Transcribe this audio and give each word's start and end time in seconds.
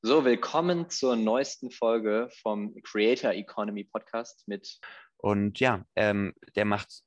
So, 0.00 0.24
willkommen 0.24 0.88
zur 0.90 1.16
neuesten 1.16 1.72
Folge 1.72 2.30
vom 2.40 2.72
Creator 2.84 3.32
Economy 3.32 3.82
Podcast 3.82 4.46
mit. 4.46 4.78
Und 5.16 5.58
ja, 5.58 5.84
ähm, 5.96 6.34
der 6.54 6.64
macht 6.64 7.02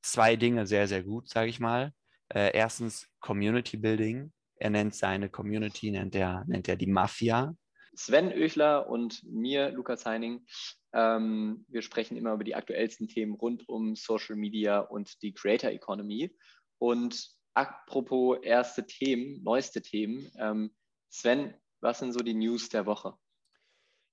zwei 0.00 0.36
Dinge 0.36 0.66
sehr, 0.66 0.88
sehr 0.88 1.02
gut, 1.02 1.28
sage 1.28 1.50
ich 1.50 1.60
mal. 1.60 1.92
Äh, 2.30 2.56
erstens 2.56 3.06
Community 3.20 3.76
Building. 3.76 4.32
Er 4.56 4.70
nennt 4.70 4.94
seine 4.94 5.28
Community, 5.28 5.90
nennt 5.90 6.14
er, 6.14 6.46
nennt 6.46 6.66
er 6.66 6.76
die 6.76 6.86
Mafia. 6.86 7.54
Sven 7.94 8.32
Oechler 8.32 8.88
und 8.88 9.22
mir, 9.24 9.68
Lukas 9.68 10.06
Heining. 10.06 10.46
Ähm, 10.94 11.66
wir 11.68 11.82
sprechen 11.82 12.16
immer 12.16 12.32
über 12.32 12.44
die 12.44 12.54
aktuellsten 12.54 13.08
Themen 13.08 13.34
rund 13.34 13.68
um 13.68 13.96
Social 13.96 14.36
Media 14.36 14.80
und 14.80 15.20
die 15.20 15.34
Creator 15.34 15.68
Economy. 15.72 16.34
Und 16.78 17.28
apropos 17.52 18.38
erste 18.42 18.86
Themen, 18.86 19.42
neueste 19.42 19.82
Themen. 19.82 20.32
Ähm, 20.38 20.74
Sven, 21.10 21.52
was 21.80 21.98
sind 21.98 22.12
so 22.12 22.20
die 22.20 22.34
News 22.34 22.68
der 22.68 22.86
Woche? 22.86 23.14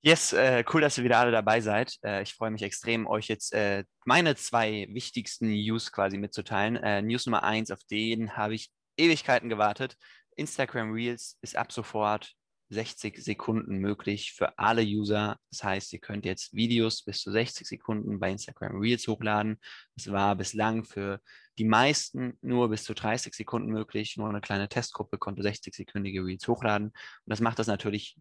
Yes, 0.01 0.33
äh, 0.33 0.63
cool, 0.71 0.81
dass 0.81 0.99
ihr 0.99 1.03
wieder 1.03 1.17
alle 1.17 1.31
dabei 1.31 1.61
seid. 1.61 1.97
Äh, 2.03 2.21
ich 2.21 2.35
freue 2.35 2.51
mich 2.51 2.61
extrem, 2.61 3.07
euch 3.07 3.27
jetzt 3.27 3.53
äh, 3.53 3.85
meine 4.05 4.35
zwei 4.35 4.87
wichtigsten 4.91 5.47
News 5.47 5.91
quasi 5.91 6.20
mitzuteilen. 6.20 6.75
Äh, 6.75 7.01
News 7.01 7.25
Nummer 7.25 7.43
eins, 7.43 7.71
auf 7.71 7.83
den 7.89 8.37
habe 8.37 8.53
ich 8.53 8.70
Ewigkeiten 8.97 9.49
gewartet. 9.49 9.97
Instagram 10.35 10.91
Reels 10.91 11.37
ist 11.41 11.55
ab 11.55 11.71
sofort 11.71 12.35
60 12.69 13.23
Sekunden 13.23 13.77
möglich 13.77 14.33
für 14.33 14.57
alle 14.57 14.81
User. 14.81 15.37
Das 15.51 15.63
heißt, 15.63 15.93
ihr 15.93 15.99
könnt 15.99 16.25
jetzt 16.25 16.53
Videos 16.53 17.03
bis 17.03 17.21
zu 17.21 17.31
60 17.31 17.67
Sekunden 17.67 18.19
bei 18.19 18.31
Instagram 18.31 18.79
Reels 18.79 19.07
hochladen. 19.07 19.59
Das 19.95 20.11
war 20.11 20.35
bislang 20.35 20.83
für 20.83 21.21
die 21.57 21.65
meisten 21.65 22.37
nur 22.41 22.70
bis 22.70 22.83
zu 22.83 22.93
30 22.93 23.33
Sekunden 23.33 23.71
möglich. 23.71 24.17
Nur 24.17 24.29
eine 24.29 24.41
kleine 24.41 24.67
Testgruppe 24.67 25.17
konnte 25.17 25.41
60-sekündige 25.43 26.25
Reels 26.25 26.47
hochladen. 26.47 26.87
Und 26.87 26.95
das 27.25 27.39
macht 27.39 27.59
das 27.59 27.67
natürlich 27.67 28.17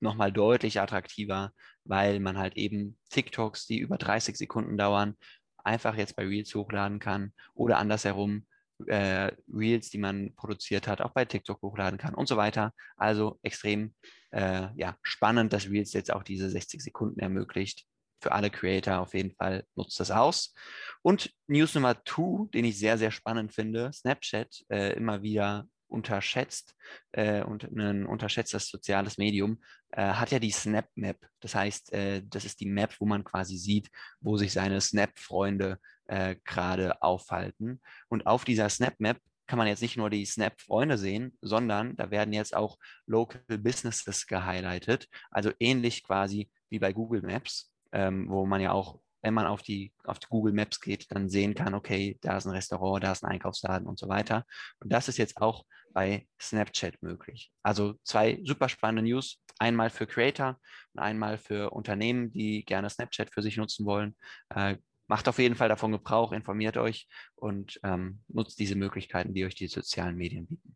nochmal 0.00 0.32
deutlich 0.32 0.80
attraktiver, 0.80 1.52
weil 1.84 2.20
man 2.20 2.38
halt 2.38 2.56
eben 2.56 2.98
TikToks, 3.10 3.66
die 3.66 3.78
über 3.78 3.98
30 3.98 4.36
Sekunden 4.36 4.76
dauern, 4.76 5.16
einfach 5.56 5.96
jetzt 5.96 6.16
bei 6.16 6.24
Reels 6.24 6.54
hochladen 6.54 6.98
kann 6.98 7.32
oder 7.54 7.78
andersherum 7.78 8.46
äh, 8.86 9.32
Reels, 9.52 9.90
die 9.90 9.98
man 9.98 10.34
produziert 10.34 10.86
hat, 10.86 11.00
auch 11.00 11.10
bei 11.10 11.24
TikTok 11.24 11.60
hochladen 11.62 11.98
kann 11.98 12.14
und 12.14 12.28
so 12.28 12.36
weiter. 12.36 12.72
Also 12.96 13.38
extrem 13.42 13.94
äh, 14.30 14.68
ja, 14.76 14.96
spannend, 15.02 15.52
dass 15.52 15.68
Reels 15.68 15.92
jetzt 15.92 16.12
auch 16.12 16.22
diese 16.22 16.50
60 16.50 16.82
Sekunden 16.82 17.20
ermöglicht. 17.20 17.86
Für 18.20 18.32
alle 18.32 18.50
Creator 18.50 18.98
auf 18.98 19.14
jeden 19.14 19.32
Fall 19.32 19.64
nutzt 19.76 20.00
das 20.00 20.10
aus. 20.10 20.54
Und 21.02 21.32
News 21.46 21.74
Nummer 21.74 21.96
2, 22.04 22.48
den 22.52 22.64
ich 22.64 22.78
sehr, 22.78 22.98
sehr 22.98 23.12
spannend 23.12 23.54
finde, 23.54 23.92
Snapchat 23.92 24.64
äh, 24.70 24.94
immer 24.94 25.22
wieder 25.22 25.68
unterschätzt 25.88 26.74
äh, 27.12 27.42
und 27.42 27.64
ein 27.64 28.06
unterschätztes 28.06 28.68
soziales 28.68 29.18
Medium, 29.18 29.60
äh, 29.90 30.02
hat 30.02 30.30
ja 30.30 30.38
die 30.38 30.50
Snap 30.50 30.88
Map. 30.94 31.18
Das 31.40 31.54
heißt, 31.54 31.92
äh, 31.92 32.22
das 32.24 32.44
ist 32.44 32.60
die 32.60 32.66
Map, 32.66 32.94
wo 32.98 33.06
man 33.06 33.24
quasi 33.24 33.56
sieht, 33.56 33.90
wo 34.20 34.36
sich 34.36 34.52
seine 34.52 34.80
Snap-Freunde 34.80 35.78
äh, 36.06 36.36
gerade 36.44 37.02
aufhalten. 37.02 37.80
Und 38.08 38.26
auf 38.26 38.44
dieser 38.44 38.68
Snap 38.68 38.94
Map 38.98 39.18
kann 39.46 39.58
man 39.58 39.66
jetzt 39.66 39.82
nicht 39.82 39.96
nur 39.96 40.10
die 40.10 40.26
Snap-Freunde 40.26 40.98
sehen, 40.98 41.36
sondern 41.40 41.96
da 41.96 42.10
werden 42.10 42.34
jetzt 42.34 42.54
auch 42.54 42.78
Local 43.06 43.42
Businesses 43.58 44.26
gehighlightet. 44.26 45.08
Also 45.30 45.52
ähnlich 45.58 46.04
quasi 46.04 46.50
wie 46.68 46.78
bei 46.78 46.92
Google 46.92 47.22
Maps, 47.22 47.72
ähm, 47.92 48.28
wo 48.28 48.44
man 48.44 48.60
ja 48.60 48.72
auch 48.72 49.00
wenn 49.28 49.34
man 49.34 49.46
auf 49.46 49.60
die, 49.60 49.92
auf 50.04 50.18
die 50.18 50.26
Google 50.30 50.54
Maps 50.54 50.80
geht, 50.80 51.12
dann 51.12 51.28
sehen 51.28 51.54
kann, 51.54 51.74
okay, 51.74 52.16
da 52.22 52.38
ist 52.38 52.46
ein 52.46 52.54
Restaurant, 52.54 53.04
da 53.04 53.12
ist 53.12 53.22
ein 53.22 53.30
Einkaufsladen 53.30 53.86
und 53.86 53.98
so 53.98 54.08
weiter. 54.08 54.46
Und 54.80 54.90
das 54.90 55.06
ist 55.06 55.18
jetzt 55.18 55.36
auch 55.36 55.66
bei 55.92 56.26
Snapchat 56.40 57.02
möglich. 57.02 57.52
Also 57.62 57.96
zwei 58.04 58.40
super 58.42 58.70
spannende 58.70 59.02
News. 59.02 59.38
Einmal 59.58 59.90
für 59.90 60.06
Creator 60.06 60.58
und 60.94 61.02
einmal 61.02 61.36
für 61.36 61.72
Unternehmen, 61.72 62.32
die 62.32 62.64
gerne 62.64 62.88
Snapchat 62.88 63.30
für 63.30 63.42
sich 63.42 63.58
nutzen 63.58 63.84
wollen. 63.84 64.16
Äh, 64.48 64.78
macht 65.08 65.28
auf 65.28 65.38
jeden 65.38 65.56
Fall 65.56 65.68
davon 65.68 65.92
Gebrauch, 65.92 66.32
informiert 66.32 66.78
euch 66.78 67.06
und 67.34 67.78
ähm, 67.82 68.20
nutzt 68.28 68.58
diese 68.58 68.76
Möglichkeiten, 68.76 69.34
die 69.34 69.44
euch 69.44 69.56
die 69.56 69.66
sozialen 69.66 70.16
Medien 70.16 70.46
bieten. 70.46 70.74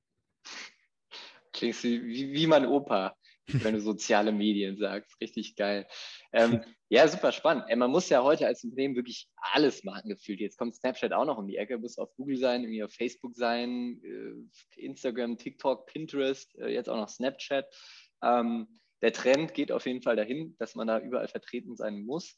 Klingst 1.54 1.84
wie, 1.84 2.34
wie 2.34 2.47
mein 2.47 2.66
Opa 2.66 3.16
wenn 3.47 3.75
du 3.75 3.81
soziale 3.81 4.32
Medien 4.32 4.77
sagst. 4.77 5.21
Richtig 5.21 5.56
geil. 5.56 5.87
Ähm, 6.32 6.62
ja, 6.88 7.06
super 7.09 7.32
spannend. 7.32 7.65
Äh, 7.69 7.76
man 7.76 7.91
muss 7.91 8.09
ja 8.09 8.22
heute 8.22 8.47
als 8.47 8.65
Unternehmen 8.65 8.97
wirklich 8.97 9.28
alles 9.37 9.84
machen 9.84 10.09
gefühlt. 10.09 10.41
Jetzt 10.41 10.59
kommt 10.59 10.75
Snapchat 10.75 11.12
auch 11.12 11.25
noch 11.25 11.38
um 11.38 11.47
die 11.47 11.56
Ecke, 11.56 11.78
muss 11.78 11.98
auf 11.98 12.15
Google 12.16 12.37
sein, 12.37 12.62
irgendwie 12.62 12.82
auf 12.82 12.93
Facebook 12.93 13.34
sein, 13.34 14.00
äh, 14.03 14.81
Instagram, 14.81 15.38
TikTok, 15.38 15.87
Pinterest, 15.87 16.56
äh, 16.59 16.69
jetzt 16.69 16.88
auch 16.88 16.97
noch 16.97 17.09
Snapchat. 17.09 17.66
Ähm, 18.22 18.81
der 19.03 19.12
Trend 19.12 19.54
geht 19.54 19.72
auf 19.72 19.87
jeden 19.87 20.03
Fall 20.03 20.16
dahin, 20.16 20.56
dass 20.59 20.75
man 20.75 20.87
da 20.87 20.98
überall 20.98 21.28
vertreten 21.28 21.76
sein 21.76 22.03
muss. 22.03 22.37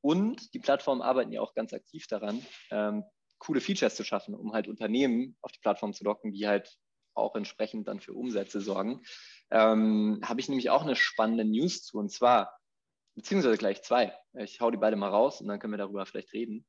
Und 0.00 0.54
die 0.54 0.60
Plattformen 0.60 1.02
arbeiten 1.02 1.32
ja 1.32 1.40
auch 1.40 1.54
ganz 1.54 1.72
aktiv 1.72 2.06
daran, 2.06 2.44
ähm, 2.70 3.04
coole 3.38 3.60
Features 3.60 3.96
zu 3.96 4.04
schaffen, 4.04 4.34
um 4.34 4.52
halt 4.52 4.68
Unternehmen 4.68 5.36
auf 5.42 5.50
die 5.52 5.60
Plattform 5.60 5.92
zu 5.92 6.04
locken, 6.04 6.32
die 6.32 6.46
halt 6.46 6.76
auch 7.14 7.34
entsprechend 7.36 7.88
dann 7.88 8.00
für 8.00 8.12
Umsätze 8.12 8.60
sorgen 8.60 9.02
ähm, 9.50 10.20
habe 10.24 10.40
ich 10.40 10.48
nämlich 10.48 10.70
auch 10.70 10.82
eine 10.82 10.96
spannende 10.96 11.44
News 11.44 11.84
zu. 11.84 11.98
Und 11.98 12.10
zwar, 12.10 12.52
beziehungsweise 13.14 13.58
gleich 13.58 13.82
zwei. 13.82 14.16
Ich 14.34 14.60
hau 14.60 14.70
die 14.70 14.76
beide 14.76 14.96
mal 14.96 15.08
raus 15.08 15.40
und 15.40 15.48
dann 15.48 15.58
können 15.58 15.72
wir 15.72 15.78
darüber 15.78 16.06
vielleicht 16.06 16.32
reden. 16.32 16.66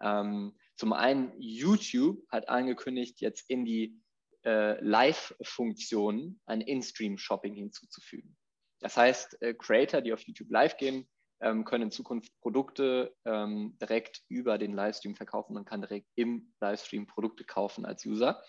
Ähm, 0.00 0.56
zum 0.76 0.92
einen, 0.92 1.32
YouTube 1.38 2.24
hat 2.28 2.48
angekündigt, 2.48 3.20
jetzt 3.20 3.48
in 3.50 3.64
die 3.64 4.00
äh, 4.44 4.80
Live-Funktion 4.82 6.40
ein 6.46 6.60
In-Stream-Shopping 6.60 7.54
hinzuzufügen. 7.54 8.36
Das 8.80 8.96
heißt, 8.96 9.42
äh, 9.42 9.54
Creator, 9.54 10.00
die 10.00 10.12
auf 10.12 10.22
YouTube 10.22 10.50
live 10.50 10.76
gehen, 10.76 11.08
ähm, 11.40 11.64
können 11.64 11.84
in 11.84 11.90
Zukunft 11.90 12.32
Produkte 12.40 13.14
ähm, 13.24 13.76
direkt 13.80 14.22
über 14.28 14.58
den 14.58 14.72
Livestream 14.72 15.16
verkaufen. 15.16 15.54
Man 15.54 15.64
kann 15.64 15.80
direkt 15.80 16.08
im 16.14 16.52
Livestream 16.60 17.06
Produkte 17.06 17.44
kaufen 17.44 17.84
als 17.84 18.04
User. 18.04 18.42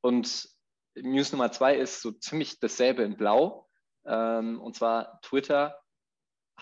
Und 0.00 0.48
News 0.96 1.32
Nummer 1.32 1.52
zwei 1.52 1.76
ist 1.76 2.00
so 2.00 2.12
ziemlich 2.12 2.58
dasselbe 2.58 3.02
in 3.02 3.16
Blau. 3.16 3.68
Ähm, 4.06 4.60
und 4.60 4.76
zwar 4.76 5.20
Twitter 5.22 5.79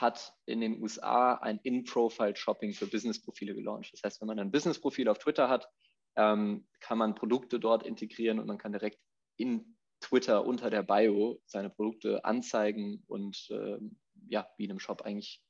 hat 0.00 0.34
in 0.46 0.60
den 0.60 0.80
USA 0.82 1.34
ein 1.34 1.58
In-Profile-Shopping 1.62 2.74
für 2.74 2.86
Business-Profile 2.86 3.54
gelauncht. 3.54 3.92
Das 3.92 4.02
heißt, 4.02 4.20
wenn 4.20 4.28
man 4.28 4.38
ein 4.38 4.50
Business-Profil 4.50 5.08
auf 5.08 5.18
Twitter 5.18 5.48
hat, 5.48 5.68
ähm, 6.16 6.66
kann 6.80 6.98
man 6.98 7.14
Produkte 7.14 7.60
dort 7.60 7.84
integrieren 7.84 8.38
und 8.38 8.46
man 8.46 8.58
kann 8.58 8.72
direkt 8.72 8.98
in 9.36 9.76
Twitter 10.00 10.44
unter 10.44 10.70
der 10.70 10.82
Bio 10.82 11.40
seine 11.46 11.70
Produkte 11.70 12.24
anzeigen 12.24 13.02
und 13.06 13.48
ähm, 13.50 13.98
ja, 14.28 14.48
wie 14.56 14.64
in 14.64 14.70
einem 14.70 14.80
Shop 14.80 15.02
eigentlich 15.02 15.42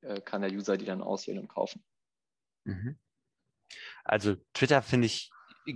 äh, 0.00 0.20
kann 0.20 0.42
der 0.42 0.52
User 0.52 0.76
die 0.76 0.84
dann 0.84 1.02
auswählen 1.02 1.40
und 1.40 1.48
kaufen. 1.48 1.84
Mhm. 2.64 2.98
Also 4.04 4.36
Twitter 4.52 4.82
finde 4.82 5.06
ich 5.06 5.30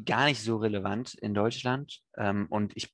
gar 0.04 0.26
nicht 0.26 0.42
so 0.42 0.56
relevant 0.56 1.14
in 1.14 1.34
Deutschland 1.34 2.02
ähm, 2.16 2.46
und 2.50 2.76
ich 2.76 2.92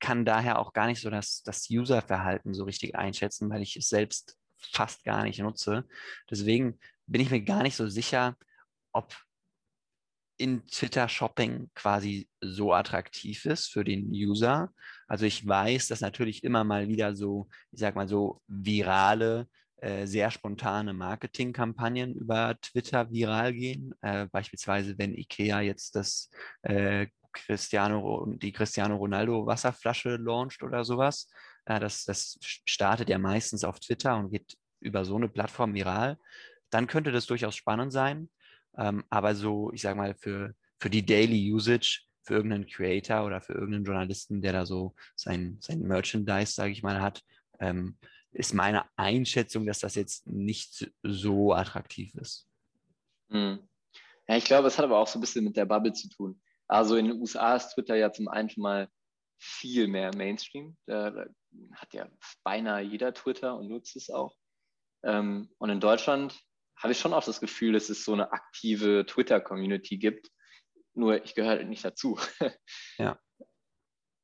kann 0.00 0.24
daher 0.24 0.58
auch 0.58 0.72
gar 0.72 0.86
nicht 0.86 1.00
so 1.00 1.10
das, 1.10 1.42
das 1.42 1.68
Userverhalten 1.70 2.54
so 2.54 2.64
richtig 2.64 2.96
einschätzen, 2.96 3.50
weil 3.50 3.62
ich 3.62 3.76
es 3.76 3.88
selbst 3.88 4.38
fast 4.72 5.04
gar 5.04 5.24
nicht 5.24 5.38
nutze. 5.40 5.86
Deswegen 6.30 6.78
bin 7.06 7.20
ich 7.20 7.30
mir 7.30 7.42
gar 7.42 7.62
nicht 7.62 7.76
so 7.76 7.88
sicher, 7.88 8.36
ob 8.92 9.14
in 10.36 10.66
Twitter 10.66 11.08
Shopping 11.08 11.70
quasi 11.74 12.28
so 12.40 12.72
attraktiv 12.72 13.44
ist 13.44 13.68
für 13.68 13.84
den 13.84 14.10
User. 14.10 14.72
Also 15.06 15.26
ich 15.26 15.46
weiß, 15.46 15.88
dass 15.88 16.00
natürlich 16.00 16.44
immer 16.44 16.64
mal 16.64 16.88
wieder 16.88 17.14
so, 17.14 17.48
ich 17.72 17.80
sag 17.80 17.94
mal 17.94 18.08
so 18.08 18.40
virale 18.46 19.48
äh, 19.82 20.06
sehr 20.06 20.30
spontane 20.30 20.94
Marketingkampagnen 20.94 22.14
über 22.14 22.56
Twitter 22.60 23.10
viral 23.10 23.52
gehen. 23.52 23.94
Äh, 24.00 24.26
beispielsweise, 24.32 24.96
wenn 24.96 25.14
IKEA 25.14 25.60
jetzt 25.60 25.94
das 25.94 26.30
äh, 26.62 27.06
Cristiano, 27.32 28.26
die 28.36 28.52
Cristiano 28.52 28.96
Ronaldo 28.96 29.46
Wasserflasche 29.46 30.16
launcht 30.16 30.62
oder 30.62 30.84
sowas. 30.84 31.28
Äh, 31.70 31.78
das, 31.78 32.04
das 32.04 32.36
startet 32.42 33.08
ja 33.08 33.18
meistens 33.18 33.62
auf 33.62 33.78
Twitter 33.78 34.16
und 34.16 34.30
geht 34.30 34.56
über 34.80 35.04
so 35.04 35.14
eine 35.14 35.28
Plattform 35.28 35.72
viral. 35.72 36.18
Dann 36.70 36.88
könnte 36.88 37.12
das 37.12 37.26
durchaus 37.26 37.54
spannend 37.54 37.92
sein. 37.92 38.28
Ähm, 38.76 39.04
aber 39.08 39.34
so, 39.36 39.70
ich 39.72 39.82
sag 39.82 39.96
mal, 39.96 40.14
für, 40.14 40.54
für 40.80 40.90
die 40.90 41.06
Daily 41.06 41.52
Usage, 41.52 42.02
für 42.24 42.34
irgendeinen 42.34 42.66
Creator 42.66 43.24
oder 43.24 43.40
für 43.40 43.52
irgendeinen 43.52 43.84
Journalisten, 43.84 44.42
der 44.42 44.52
da 44.52 44.66
so 44.66 44.94
sein, 45.14 45.58
sein 45.60 45.80
Merchandise, 45.82 46.52
sage 46.52 46.72
ich 46.72 46.82
mal, 46.82 47.00
hat, 47.00 47.22
ähm, 47.60 47.96
ist 48.32 48.52
meine 48.52 48.84
Einschätzung, 48.96 49.66
dass 49.66 49.78
das 49.78 49.94
jetzt 49.94 50.26
nicht 50.26 50.90
so 51.02 51.52
attraktiv 51.52 52.14
ist. 52.14 52.48
Hm. 53.30 53.60
Ja, 54.28 54.36
ich 54.36 54.44
glaube, 54.44 54.68
es 54.68 54.78
hat 54.78 54.84
aber 54.84 54.98
auch 54.98 55.08
so 55.08 55.18
ein 55.18 55.20
bisschen 55.20 55.44
mit 55.44 55.56
der 55.56 55.66
Bubble 55.66 55.92
zu 55.92 56.08
tun. 56.08 56.40
Also 56.66 56.96
in 56.96 57.06
den 57.06 57.20
USA 57.20 57.56
ist 57.56 57.74
Twitter 57.74 57.96
ja 57.96 58.12
zum 58.12 58.28
einen 58.28 58.48
schon 58.48 58.62
mal 58.62 58.88
viel 59.38 59.88
mehr 59.88 60.14
Mainstream. 60.14 60.76
Da 60.86 61.26
hat 61.74 61.94
ja 61.94 62.08
beinahe 62.44 62.82
jeder 62.82 63.14
Twitter 63.14 63.56
und 63.56 63.68
nutzt 63.68 63.96
es 63.96 64.10
auch. 64.10 64.36
Ähm, 65.02 65.52
und 65.58 65.70
in 65.70 65.80
Deutschland 65.80 66.38
habe 66.76 66.92
ich 66.92 66.98
schon 66.98 67.12
auch 67.12 67.24
das 67.24 67.40
Gefühl, 67.40 67.72
dass 67.72 67.90
es 67.90 68.04
so 68.04 68.12
eine 68.12 68.32
aktive 68.32 69.04
Twitter-Community 69.06 69.98
gibt. 69.98 70.30
Nur 70.94 71.22
ich 71.24 71.34
gehöre 71.34 71.50
halt 71.50 71.68
nicht 71.68 71.84
dazu. 71.84 72.18
Ja. 72.98 73.18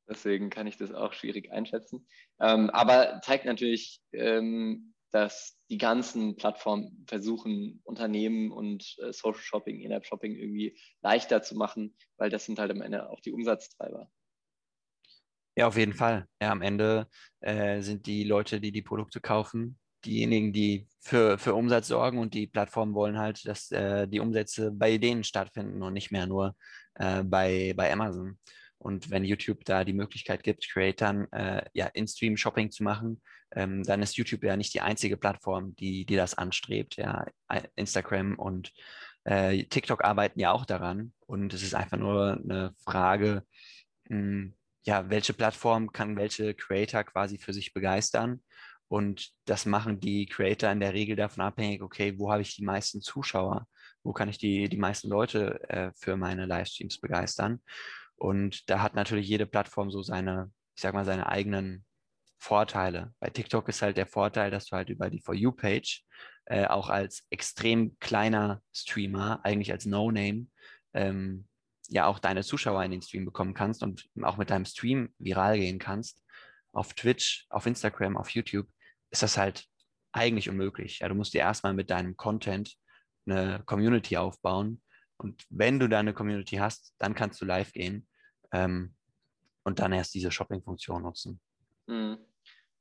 Deswegen 0.09 0.49
kann 0.49 0.67
ich 0.67 0.77
das 0.77 0.93
auch 0.93 1.11
schwierig 1.11 1.51
einschätzen. 1.51 2.07
Ähm, 2.39 2.69
aber 2.69 3.19
zeigt 3.21 3.43
natürlich, 3.43 4.01
ähm, 4.13 4.93
dass 5.11 5.57
die 5.69 5.77
ganzen 5.77 6.37
Plattformen 6.37 7.05
versuchen, 7.07 7.81
Unternehmen 7.83 8.51
und 8.51 8.95
äh, 8.99 9.11
Social 9.11 9.41
Shopping, 9.41 9.81
In-App 9.81 10.05
Shopping 10.05 10.35
irgendwie 10.35 10.79
leichter 11.01 11.41
zu 11.41 11.55
machen, 11.55 11.97
weil 12.17 12.29
das 12.29 12.45
sind 12.45 12.59
halt 12.59 12.71
am 12.71 12.81
Ende 12.81 13.09
auch 13.09 13.19
die 13.19 13.33
Umsatztreiber. 13.33 14.09
Ja, 15.57 15.65
auf 15.67 15.75
jeden 15.75 15.93
Fall. 15.93 16.27
Ja, 16.39 16.51
am 16.51 16.61
Ende 16.61 17.07
äh, 17.39 17.81
sind 17.81 18.05
die 18.05 18.23
Leute, 18.23 18.61
die 18.61 18.71
die 18.71 18.83
Produkte 18.83 19.19
kaufen, 19.19 19.79
diejenigen, 20.05 20.53
die 20.53 20.87
für, 20.99 21.39
für 21.39 21.55
Umsatz 21.55 21.87
sorgen 21.87 22.19
und 22.19 22.35
die 22.35 22.45
Plattformen 22.45 22.93
wollen 22.93 23.17
halt, 23.17 23.43
dass 23.47 23.71
äh, 23.71 24.07
die 24.07 24.19
Umsätze 24.19 24.71
bei 24.71 24.99
denen 24.99 25.23
stattfinden 25.23 25.81
und 25.81 25.93
nicht 25.93 26.11
mehr 26.11 26.27
nur 26.27 26.55
äh, 26.93 27.23
bei, 27.23 27.73
bei 27.75 27.91
Amazon. 27.91 28.37
Und 28.77 29.09
wenn 29.09 29.25
YouTube 29.25 29.65
da 29.65 29.83
die 29.83 29.93
Möglichkeit 29.93 30.43
gibt, 30.43 30.69
Creatern 30.69 31.25
äh, 31.31 31.65
ja, 31.73 31.87
In-Stream-Shopping 31.87 32.69
zu 32.69 32.83
machen, 32.83 33.19
ähm, 33.55 33.81
dann 33.81 34.03
ist 34.03 34.15
YouTube 34.15 34.43
ja 34.43 34.55
nicht 34.57 34.75
die 34.75 34.81
einzige 34.81 35.17
Plattform, 35.17 35.75
die, 35.77 36.05
die 36.05 36.15
das 36.17 36.35
anstrebt. 36.35 36.97
Ja, 36.97 37.25
Instagram 37.75 38.35
und 38.37 38.71
äh, 39.23 39.63
TikTok 39.63 40.03
arbeiten 40.03 40.39
ja 40.39 40.51
auch 40.51 40.65
daran. 40.65 41.13
Und 41.25 41.51
es 41.55 41.63
ist 41.63 41.73
einfach 41.73 41.97
nur 41.97 42.33
eine 42.33 42.75
Frage, 42.85 43.41
mh, 44.09 44.17
hm, 44.19 44.53
ja, 44.87 45.09
welche 45.09 45.33
Plattform 45.33 45.91
kann 45.91 46.15
welche 46.15 46.53
Creator 46.55 47.03
quasi 47.03 47.37
für 47.37 47.53
sich 47.53 47.73
begeistern 47.73 48.41
und 48.87 49.31
das 49.45 49.65
machen 49.65 49.99
die 49.99 50.27
Creator 50.27 50.71
in 50.71 50.79
der 50.79 50.93
Regel 50.93 51.17
davon 51.17 51.43
abhängig, 51.43 51.81
okay, 51.81 52.17
wo 52.17 52.31
habe 52.31 52.41
ich 52.41 52.55
die 52.55 52.63
meisten 52.63 53.01
Zuschauer? 53.01 53.67
Wo 54.03 54.13
kann 54.13 54.29
ich 54.29 54.37
die, 54.37 54.69
die 54.69 54.77
meisten 54.77 55.09
Leute 55.09 55.59
äh, 55.69 55.91
für 55.97 56.15
meine 56.15 56.45
Livestreams 56.45 57.01
begeistern? 57.01 57.61
Und 58.15 58.69
da 58.69 58.81
hat 58.81 58.95
natürlich 58.95 59.27
jede 59.27 59.45
Plattform 59.45 59.91
so 59.91 60.01
seine, 60.01 60.51
ich 60.75 60.81
sag 60.81 60.93
mal, 60.93 61.03
seine 61.03 61.27
eigenen 61.27 61.85
Vorteile. 62.37 63.13
Bei 63.19 63.29
TikTok 63.29 63.67
ist 63.67 63.81
halt 63.81 63.97
der 63.97 64.07
Vorteil, 64.07 64.51
dass 64.51 64.67
du 64.67 64.77
halt 64.77 64.89
über 64.89 65.09
die 65.09 65.21
For 65.21 65.35
You-Page 65.35 66.05
äh, 66.45 66.65
auch 66.67 66.89
als 66.89 67.25
extrem 67.29 67.99
kleiner 67.99 68.61
Streamer, 68.73 69.41
eigentlich 69.43 69.73
als 69.73 69.85
No-Name, 69.85 70.47
ähm, 70.93 71.45
ja 71.87 72.05
auch 72.05 72.19
deine 72.19 72.43
Zuschauer 72.43 72.83
in 72.83 72.91
den 72.91 73.01
Stream 73.01 73.25
bekommen 73.25 73.53
kannst 73.53 73.83
und 73.83 74.09
auch 74.21 74.37
mit 74.37 74.49
deinem 74.49 74.65
Stream 74.65 75.13
viral 75.17 75.57
gehen 75.57 75.79
kannst. 75.79 76.23
Auf 76.73 76.93
Twitch, 76.93 77.47
auf 77.49 77.65
Instagram, 77.65 78.17
auf 78.17 78.29
YouTube 78.29 78.67
ist 79.09 79.23
das 79.23 79.37
halt 79.37 79.65
eigentlich 80.11 80.49
unmöglich. 80.49 80.99
Ja, 80.99 81.09
du 81.09 81.15
musst 81.15 81.33
dir 81.33 81.39
erstmal 81.39 81.73
mit 81.73 81.89
deinem 81.89 82.17
Content 82.17 82.75
eine 83.25 83.63
Community 83.65 84.17
aufbauen. 84.17 84.81
Und 85.17 85.45
wenn 85.49 85.79
du 85.79 85.87
da 85.87 85.99
eine 85.99 86.13
Community 86.13 86.57
hast, 86.57 86.93
dann 86.99 87.15
kannst 87.15 87.41
du 87.41 87.45
live 87.45 87.71
gehen 87.71 88.07
ähm, 88.51 88.95
und 89.63 89.79
dann 89.79 89.93
erst 89.93 90.13
diese 90.13 90.31
Shopping-Funktion 90.31 91.01
nutzen. 91.01 91.39
Mhm. 91.87 92.17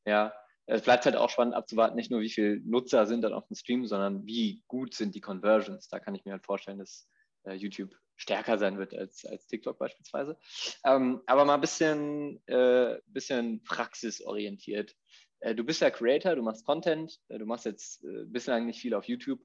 Ja, 0.05 0.33
es 0.67 0.83
bleibt 0.83 1.05
halt 1.05 1.17
auch 1.17 1.31
spannend 1.31 1.55
abzuwarten, 1.55 1.97
nicht 1.97 2.11
nur 2.11 2.21
wie 2.21 2.31
viele 2.31 2.61
Nutzer 2.61 3.07
sind 3.07 3.23
dann 3.23 3.33
auf 3.33 3.47
dem 3.47 3.57
Stream, 3.57 3.87
sondern 3.87 4.27
wie 4.27 4.63
gut 4.67 4.95
sind 4.95 5.15
die 5.15 5.21
Conversions. 5.21 5.89
Da 5.89 6.01
kann 6.01 6.15
ich 6.15 6.25
mir 6.25 6.33
halt 6.33 6.45
vorstellen, 6.45 6.79
dass 6.79 7.09
äh, 7.45 7.55
YouTube 7.55 7.95
stärker 8.17 8.59
sein 8.59 8.79
wird 8.79 8.95
als, 8.95 9.25
als 9.25 9.47
TikTok 9.47 9.79
beispielsweise. 9.79 10.39
Ähm, 10.85 11.23
aber 11.27 11.45
mal 11.45 11.55
ein 11.55 11.61
bisschen, 11.61 12.41
äh, 12.47 12.99
bisschen 13.07 13.63
praxisorientiert. 13.63 14.97
Äh, 15.41 15.55
du 15.55 15.65
bist 15.65 15.81
ja 15.81 15.91
Creator, 15.91 16.35
du 16.35 16.43
machst 16.43 16.65
Content, 16.65 17.21
äh, 17.29 17.39
du 17.39 17.47
machst 17.47 17.67
jetzt 17.67 18.03
äh, 18.05 18.25
bislang 18.27 18.67
nicht 18.67 18.81
viel 18.81 18.95
auf 18.95 19.05
YouTube, 19.05 19.41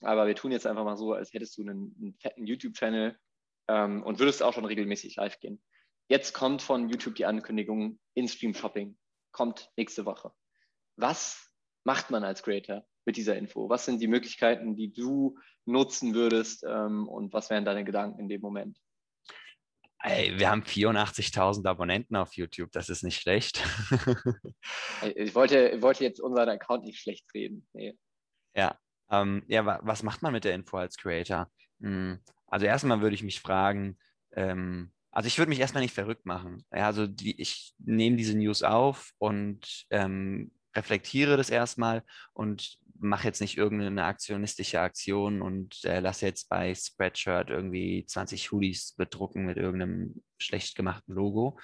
aber 0.00 0.26
wir 0.26 0.34
tun 0.34 0.52
jetzt 0.52 0.66
einfach 0.66 0.84
mal 0.84 0.96
so, 0.96 1.12
als 1.12 1.32
hättest 1.32 1.56
du 1.56 1.62
einen, 1.62 1.94
einen 2.00 2.14
fetten 2.20 2.46
YouTube-Channel 2.46 3.18
ähm, 3.68 4.02
und 4.02 4.18
würdest 4.18 4.42
auch 4.42 4.52
schon 4.52 4.64
regelmäßig 4.64 5.16
live 5.16 5.40
gehen. 5.40 5.62
Jetzt 6.08 6.34
kommt 6.34 6.62
von 6.62 6.88
YouTube 6.88 7.14
die 7.14 7.26
Ankündigung, 7.26 7.98
In-Stream-Shopping 8.14 8.98
kommt 9.30 9.70
nächste 9.76 10.04
Woche. 10.04 10.32
Was 10.96 11.50
macht 11.84 12.10
man 12.10 12.22
als 12.22 12.42
Creator 12.42 12.86
mit 13.04 13.16
dieser 13.16 13.36
Info? 13.36 13.68
Was 13.68 13.84
sind 13.84 14.00
die 14.00 14.08
Möglichkeiten, 14.08 14.76
die 14.76 14.92
du 14.92 15.38
nutzen 15.64 16.14
würdest 16.14 16.64
ähm, 16.68 17.08
und 17.08 17.32
was 17.32 17.50
wären 17.50 17.64
deine 17.64 17.84
Gedanken 17.84 18.20
in 18.20 18.28
dem 18.28 18.40
Moment? 18.40 18.78
Ey, 20.04 20.36
wir 20.36 20.50
haben 20.50 20.62
84.000 20.62 21.64
Abonnenten 21.68 22.16
auf 22.16 22.34
YouTube, 22.34 22.72
das 22.72 22.88
ist 22.88 23.04
nicht 23.04 23.20
schlecht. 23.20 23.62
ich, 25.14 25.34
wollte, 25.36 25.80
wollte 25.80 26.02
jetzt 26.02 26.20
unseren 26.20 26.48
Account 26.48 26.84
nicht 26.84 26.98
schlecht 26.98 27.24
reden. 27.34 27.68
Nee. 27.72 27.96
Ja, 28.56 28.76
ähm, 29.10 29.44
ja, 29.46 29.78
was 29.82 30.02
macht 30.02 30.22
man 30.22 30.32
mit 30.32 30.42
der 30.44 30.54
Info 30.54 30.76
als 30.76 30.96
Creator? 30.96 31.48
Hm, 31.80 32.18
also 32.48 32.66
erstmal 32.66 33.00
würde 33.00 33.14
ich 33.14 33.22
mich 33.22 33.40
fragen, 33.40 33.96
ähm, 34.32 34.92
also 35.12 35.26
ich 35.28 35.38
würde 35.38 35.50
mich 35.50 35.60
erstmal 35.60 35.82
nicht 35.82 35.94
verrückt 35.94 36.26
machen. 36.26 36.64
Ja, 36.72 36.86
also 36.86 37.06
die, 37.06 37.40
ich 37.40 37.74
nehme 37.78 38.16
diese 38.16 38.36
News 38.36 38.62
auf 38.62 39.12
und 39.18 39.86
ähm, 39.90 40.50
reflektiere 40.74 41.36
das 41.36 41.50
erstmal 41.50 42.02
und 42.32 42.78
mache 43.02 43.26
jetzt 43.26 43.40
nicht 43.40 43.56
irgendeine 43.58 44.04
aktionistische 44.04 44.80
Aktion 44.80 45.42
und 45.42 45.84
äh, 45.84 46.00
lasse 46.00 46.26
jetzt 46.26 46.48
bei 46.48 46.74
Spreadshirt 46.74 47.50
irgendwie 47.50 48.04
20 48.06 48.52
Hoodies 48.52 48.94
bedrucken 48.96 49.44
mit 49.46 49.56
irgendeinem 49.56 50.22
schlecht 50.38 50.76
gemachten 50.76 51.14
Logo. 51.14 51.58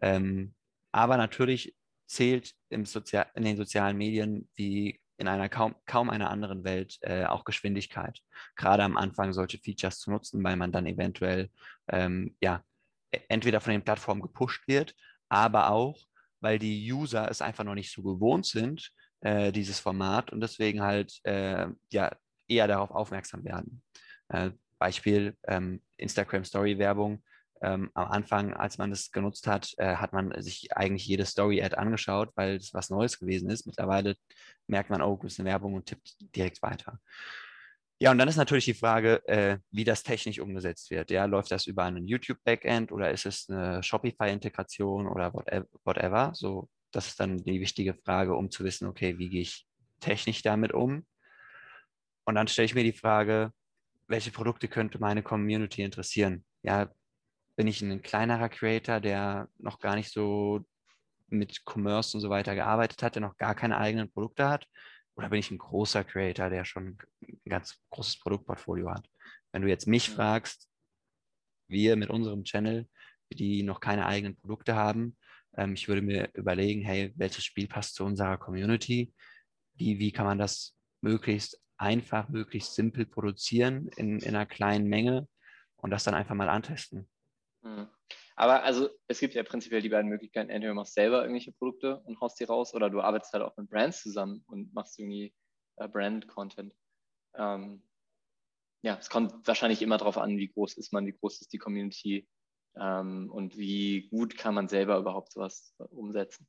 Ähm, 0.00 0.54
aber 0.92 1.16
natürlich 1.16 1.74
zählt 2.06 2.52
im 2.68 2.86
Sozial 2.86 3.26
in 3.34 3.44
den 3.44 3.56
sozialen 3.56 3.96
Medien 3.96 4.48
wie 4.54 5.00
in 5.18 5.28
einer 5.28 5.48
kaum, 5.48 5.74
kaum 5.86 6.10
einer 6.10 6.30
anderen 6.30 6.64
Welt 6.64 6.98
äh, 7.00 7.24
auch 7.24 7.44
Geschwindigkeit. 7.44 8.20
Gerade 8.54 8.82
am 8.82 8.96
Anfang 8.96 9.32
solche 9.32 9.58
Features 9.58 9.98
zu 9.98 10.10
nutzen, 10.10 10.42
weil 10.44 10.56
man 10.56 10.72
dann 10.72 10.86
eventuell 10.86 11.50
ähm, 11.88 12.36
ja, 12.40 12.62
e-, 13.10 13.20
entweder 13.28 13.60
von 13.60 13.72
den 13.72 13.82
Plattformen 13.82 14.20
gepusht 14.20 14.68
wird, 14.68 14.94
aber 15.28 15.70
auch, 15.70 16.06
weil 16.40 16.58
die 16.58 16.92
User 16.92 17.30
es 17.30 17.40
einfach 17.40 17.64
noch 17.64 17.74
nicht 17.74 17.92
so 17.92 18.02
gewohnt 18.02 18.46
sind, 18.46 18.92
äh, 19.26 19.50
dieses 19.50 19.80
Format 19.80 20.32
und 20.32 20.40
deswegen 20.40 20.82
halt 20.82 21.20
äh, 21.24 21.66
ja 21.92 22.16
eher 22.48 22.68
darauf 22.68 22.92
aufmerksam 22.92 23.44
werden. 23.44 23.82
Äh, 24.28 24.50
Beispiel 24.78 25.36
ähm, 25.48 25.82
Instagram 25.96 26.44
Story 26.44 26.78
Werbung. 26.78 27.24
Ähm, 27.62 27.90
am 27.94 28.08
Anfang, 28.08 28.52
als 28.54 28.78
man 28.78 28.90
das 28.90 29.10
genutzt 29.10 29.46
hat, 29.46 29.72
äh, 29.78 29.96
hat 29.96 30.12
man 30.12 30.30
sich 30.42 30.76
eigentlich 30.76 31.06
jede 31.06 31.24
Story-Ad 31.24 31.74
angeschaut, 31.74 32.30
weil 32.36 32.56
es 32.56 32.74
was 32.74 32.90
Neues 32.90 33.18
gewesen 33.18 33.48
ist. 33.50 33.66
Mittlerweile 33.66 34.14
merkt 34.68 34.90
man, 34.90 35.02
oh, 35.02 35.18
das 35.22 35.32
ist 35.32 35.40
eine 35.40 35.48
Werbung 35.48 35.74
und 35.74 35.86
tippt 35.86 36.16
direkt 36.36 36.62
weiter. 36.62 37.00
Ja, 37.98 38.10
und 38.10 38.18
dann 38.18 38.28
ist 38.28 38.36
natürlich 38.36 38.66
die 38.66 38.74
Frage, 38.74 39.26
äh, 39.26 39.58
wie 39.70 39.84
das 39.84 40.02
technisch 40.02 40.38
umgesetzt 40.38 40.90
wird. 40.90 41.10
Ja, 41.10 41.24
läuft 41.24 41.50
das 41.50 41.66
über 41.66 41.84
einen 41.84 42.06
YouTube-Backend 42.06 42.92
oder 42.92 43.10
ist 43.10 43.24
es 43.24 43.48
eine 43.48 43.82
Shopify-Integration 43.82 45.08
oder 45.08 45.32
whatever? 45.32 46.32
So 46.34 46.68
das 46.96 47.08
ist 47.08 47.20
dann 47.20 47.36
die 47.36 47.60
wichtige 47.60 47.92
Frage, 47.92 48.34
um 48.34 48.50
zu 48.50 48.64
wissen, 48.64 48.88
okay, 48.88 49.18
wie 49.18 49.28
gehe 49.28 49.42
ich 49.42 49.66
technisch 50.00 50.40
damit 50.40 50.72
um? 50.72 51.06
Und 52.24 52.34
dann 52.34 52.48
stelle 52.48 52.64
ich 52.64 52.74
mir 52.74 52.84
die 52.84 52.92
Frage, 52.92 53.52
welche 54.08 54.30
Produkte 54.30 54.66
könnte 54.66 54.98
meine 54.98 55.22
Community 55.22 55.82
interessieren? 55.82 56.44
Ja, 56.62 56.90
bin 57.54 57.66
ich 57.66 57.82
ein 57.82 58.00
kleinerer 58.00 58.48
Creator, 58.48 59.00
der 59.00 59.48
noch 59.58 59.78
gar 59.78 59.94
nicht 59.94 60.10
so 60.10 60.64
mit 61.28 61.64
Commerce 61.66 62.16
und 62.16 62.22
so 62.22 62.30
weiter 62.30 62.54
gearbeitet 62.54 63.02
hat, 63.02 63.14
der 63.14 63.22
noch 63.22 63.36
gar 63.36 63.54
keine 63.54 63.76
eigenen 63.76 64.10
Produkte 64.10 64.48
hat? 64.48 64.66
Oder 65.16 65.28
bin 65.28 65.40
ich 65.40 65.50
ein 65.50 65.58
großer 65.58 66.02
Creator, 66.02 66.48
der 66.48 66.64
schon 66.64 66.96
ein 67.20 67.40
ganz 67.46 67.78
großes 67.90 68.20
Produktportfolio 68.20 68.90
hat? 68.90 69.06
Wenn 69.52 69.62
du 69.62 69.68
jetzt 69.68 69.86
mich 69.86 70.08
fragst, 70.08 70.66
wir 71.68 71.96
mit 71.96 72.08
unserem 72.08 72.44
Channel, 72.44 72.88
die 73.30 73.62
noch 73.62 73.80
keine 73.80 74.06
eigenen 74.06 74.36
Produkte 74.36 74.76
haben, 74.76 75.16
ähm, 75.56 75.74
ich 75.74 75.88
würde 75.88 76.02
mir 76.02 76.30
überlegen, 76.34 76.82
hey, 76.82 77.12
welches 77.16 77.44
Spiel 77.44 77.68
passt 77.68 77.94
zu 77.94 78.04
unserer 78.04 78.38
Community? 78.38 79.12
Wie, 79.74 79.98
wie 79.98 80.12
kann 80.12 80.26
man 80.26 80.38
das 80.38 80.76
möglichst 81.00 81.60
einfach, 81.76 82.28
möglichst 82.28 82.74
simpel 82.74 83.06
produzieren 83.06 83.88
in, 83.96 84.18
in 84.20 84.34
einer 84.34 84.46
kleinen 84.46 84.88
Menge 84.88 85.28
und 85.76 85.90
das 85.90 86.04
dann 86.04 86.14
einfach 86.14 86.34
mal 86.34 86.48
antesten? 86.48 87.08
Mhm. 87.62 87.88
Aber 88.38 88.62
also 88.64 88.90
es 89.08 89.18
gibt 89.18 89.34
ja 89.34 89.42
prinzipiell 89.42 89.80
die 89.80 89.88
beiden 89.88 90.10
Möglichkeiten, 90.10 90.50
entweder 90.50 90.72
du 90.72 90.76
machst 90.76 90.92
selber 90.92 91.22
irgendwelche 91.22 91.52
Produkte 91.52 92.00
und 92.00 92.20
haust 92.20 92.38
die 92.38 92.44
raus 92.44 92.74
oder 92.74 92.90
du 92.90 93.00
arbeitest 93.00 93.32
halt 93.32 93.42
auch 93.42 93.56
mit 93.56 93.70
Brands 93.70 94.02
zusammen 94.02 94.44
und 94.46 94.74
machst 94.74 94.98
irgendwie 94.98 95.34
äh, 95.76 95.88
Brand-Content. 95.88 96.74
Ähm, 97.34 97.82
ja, 98.82 98.98
es 99.00 99.08
kommt 99.08 99.46
wahrscheinlich 99.46 99.80
immer 99.80 99.96
darauf 99.96 100.18
an, 100.18 100.36
wie 100.36 100.48
groß 100.48 100.74
ist 100.74 100.92
man, 100.92 101.06
wie 101.06 101.12
groß 101.12 101.40
ist 101.40 101.52
die 101.52 101.58
Community, 101.58 102.28
ähm, 102.78 103.30
und 103.30 103.56
wie 103.56 104.08
gut 104.08 104.36
kann 104.36 104.54
man 104.54 104.68
selber 104.68 104.98
überhaupt 104.98 105.32
sowas 105.32 105.74
umsetzen. 105.78 106.46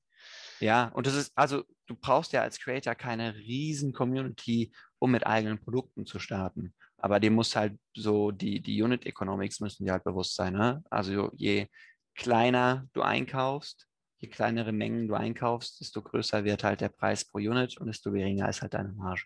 Ja, 0.59 0.89
und 0.89 1.07
das 1.07 1.13
ist, 1.13 1.31
also 1.35 1.63
du 1.85 1.95
brauchst 1.95 2.33
ja 2.33 2.41
als 2.41 2.59
Creator 2.59 2.95
keine 2.95 3.35
riesen 3.35 3.93
Community, 3.93 4.71
um 4.99 5.11
mit 5.11 5.25
eigenen 5.25 5.59
Produkten 5.59 6.05
zu 6.05 6.19
starten. 6.19 6.73
Aber 6.97 7.19
dir 7.19 7.31
muss 7.31 7.55
halt 7.55 7.77
so, 7.95 8.31
die, 8.31 8.59
die 8.59 8.81
Unit 8.81 9.05
Economics 9.05 9.59
müssen 9.59 9.85
dir 9.85 9.91
halt 9.91 10.03
bewusst 10.03 10.35
sein. 10.35 10.53
Ne? 10.53 10.83
Also 10.89 11.31
je 11.35 11.67
kleiner 12.15 12.87
du 12.93 13.03
einkaufst, 13.03 13.87
je 14.17 14.29
kleinere 14.29 14.71
Mengen 14.71 15.07
du 15.07 15.13
einkaufst, 15.13 15.79
desto 15.79 16.01
größer 16.01 16.43
wird 16.43 16.63
halt 16.63 16.81
der 16.81 16.89
Preis 16.89 17.23
pro 17.23 17.37
Unit 17.37 17.77
und 17.77 17.87
desto 17.87 18.11
geringer 18.11 18.49
ist 18.49 18.63
halt 18.63 18.73
deine 18.73 18.93
Marge. 18.93 19.25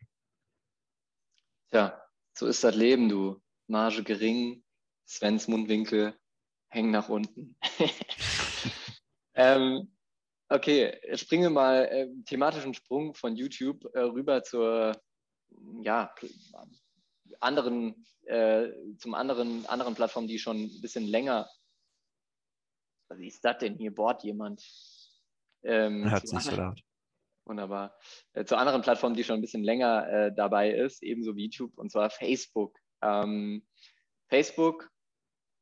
Tja, 1.69 2.01
so 2.37 2.47
ist 2.47 2.63
das 2.63 2.75
Leben, 2.75 3.07
du. 3.07 3.41
Marge 3.67 4.03
gering, 4.03 4.61
Svens 5.07 5.47
Mundwinkel 5.47 6.13
hängen 6.71 6.91
nach 6.91 7.09
unten. 7.09 7.55
ähm, 9.35 9.93
okay, 10.49 10.99
springen 11.15 11.43
wir 11.43 11.49
mal 11.49 11.85
äh, 11.85 12.07
thematischen 12.25 12.73
Sprung 12.73 13.13
von 13.13 13.35
YouTube 13.35 13.85
äh, 13.93 13.99
rüber 13.99 14.43
zur 14.43 14.99
ja, 15.81 16.13
anderen, 17.39 18.05
äh, 18.25 18.69
zum 18.97 19.13
anderen, 19.13 19.65
anderen 19.67 19.95
Plattform, 19.95 20.27
die 20.27 20.39
schon 20.39 20.57
ein 20.57 20.81
bisschen 20.81 21.05
länger. 21.05 21.49
Was 23.09 23.19
ist 23.19 23.43
das 23.43 23.57
denn? 23.57 23.77
Hier 23.77 23.93
bohrt 23.93 24.23
jemand. 24.23 24.63
Ähm, 25.63 26.09
Hört 26.09 26.27
sich 26.27 26.39
so 26.39 26.55
laut. 26.55 26.81
Wunderbar. 27.45 27.97
Äh, 28.33 28.45
zu 28.45 28.55
anderen 28.55 28.81
Plattformen, 28.81 29.15
die 29.15 29.23
schon 29.23 29.39
ein 29.39 29.41
bisschen 29.41 29.63
länger 29.63 30.07
äh, 30.07 30.33
dabei 30.33 30.71
ist, 30.71 31.03
ebenso 31.03 31.35
wie 31.35 31.45
YouTube, 31.45 31.77
und 31.77 31.91
zwar 31.91 32.09
Facebook. 32.09 32.77
Ähm, 33.01 33.67
Facebook 34.29 34.90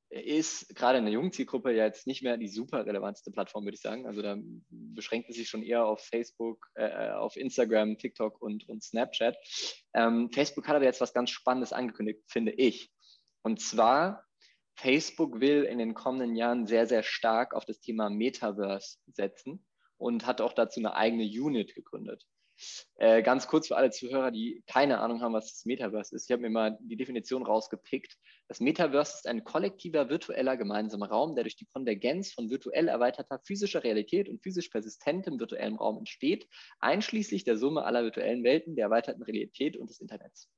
ist 0.09 0.75
gerade 0.75 0.97
in 0.97 1.05
der 1.05 1.13
jungen 1.13 1.31
Zielgruppe 1.31 1.71
ja 1.71 1.85
jetzt 1.85 2.07
nicht 2.07 2.23
mehr 2.23 2.37
die 2.37 2.47
super 2.47 2.85
relevanteste 2.85 3.31
Plattform, 3.31 3.65
würde 3.65 3.75
ich 3.75 3.81
sagen. 3.81 4.07
Also 4.07 4.21
da 4.21 4.37
beschränkt 4.69 5.29
es 5.29 5.35
sich 5.35 5.49
schon 5.49 5.61
eher 5.61 5.85
auf 5.85 6.01
Facebook, 6.01 6.67
äh, 6.73 7.11
auf 7.11 7.35
Instagram, 7.35 7.97
TikTok 7.97 8.41
und, 8.41 8.67
und 8.67 8.83
Snapchat. 8.83 9.37
Ähm, 9.93 10.31
Facebook 10.31 10.67
hat 10.67 10.75
aber 10.75 10.85
jetzt 10.85 11.01
was 11.01 11.13
ganz 11.13 11.29
Spannendes 11.29 11.73
angekündigt, 11.73 12.23
finde 12.27 12.51
ich. 12.53 12.91
Und 13.43 13.61
zwar, 13.61 14.25
Facebook 14.75 15.41
will 15.41 15.63
in 15.63 15.77
den 15.77 15.93
kommenden 15.93 16.35
Jahren 16.35 16.65
sehr, 16.65 16.87
sehr 16.87 17.03
stark 17.03 17.53
auf 17.53 17.65
das 17.65 17.79
Thema 17.79 18.09
Metaverse 18.09 18.97
setzen 19.07 19.65
und 19.97 20.25
hat 20.25 20.41
auch 20.41 20.53
dazu 20.53 20.79
eine 20.79 20.95
eigene 20.95 21.23
Unit 21.23 21.75
gegründet. 21.75 22.25
Äh, 22.95 23.21
ganz 23.23 23.47
kurz 23.47 23.67
für 23.67 23.77
alle 23.77 23.91
Zuhörer, 23.91 24.31
die 24.31 24.63
keine 24.67 24.99
Ahnung 24.99 25.21
haben, 25.21 25.33
was 25.33 25.51
das 25.51 25.65
Metaverse 25.65 26.15
ist. 26.15 26.29
Ich 26.29 26.31
habe 26.31 26.41
mir 26.41 26.49
mal 26.49 26.77
die 26.81 26.97
Definition 26.97 27.43
rausgepickt. 27.43 28.17
Das 28.47 28.59
Metaverse 28.59 29.15
ist 29.15 29.27
ein 29.27 29.43
kollektiver 29.43 30.09
virtueller 30.09 30.57
gemeinsamer 30.57 31.09
Raum, 31.09 31.35
der 31.35 31.43
durch 31.43 31.55
die 31.55 31.65
Konvergenz 31.65 32.33
von 32.33 32.49
virtuell 32.49 32.87
erweiterter 32.87 33.39
physischer 33.45 33.83
Realität 33.83 34.27
und 34.27 34.41
physisch 34.41 34.69
persistentem 34.69 35.39
virtuellem 35.39 35.75
Raum 35.75 35.99
entsteht, 35.99 36.47
einschließlich 36.79 37.43
der 37.43 37.57
Summe 37.57 37.83
aller 37.83 38.03
virtuellen 38.03 38.43
Welten, 38.43 38.75
der 38.75 38.85
erweiterten 38.85 39.23
Realität 39.23 39.77
und 39.77 39.89
des 39.89 39.99
Internets. 39.99 40.49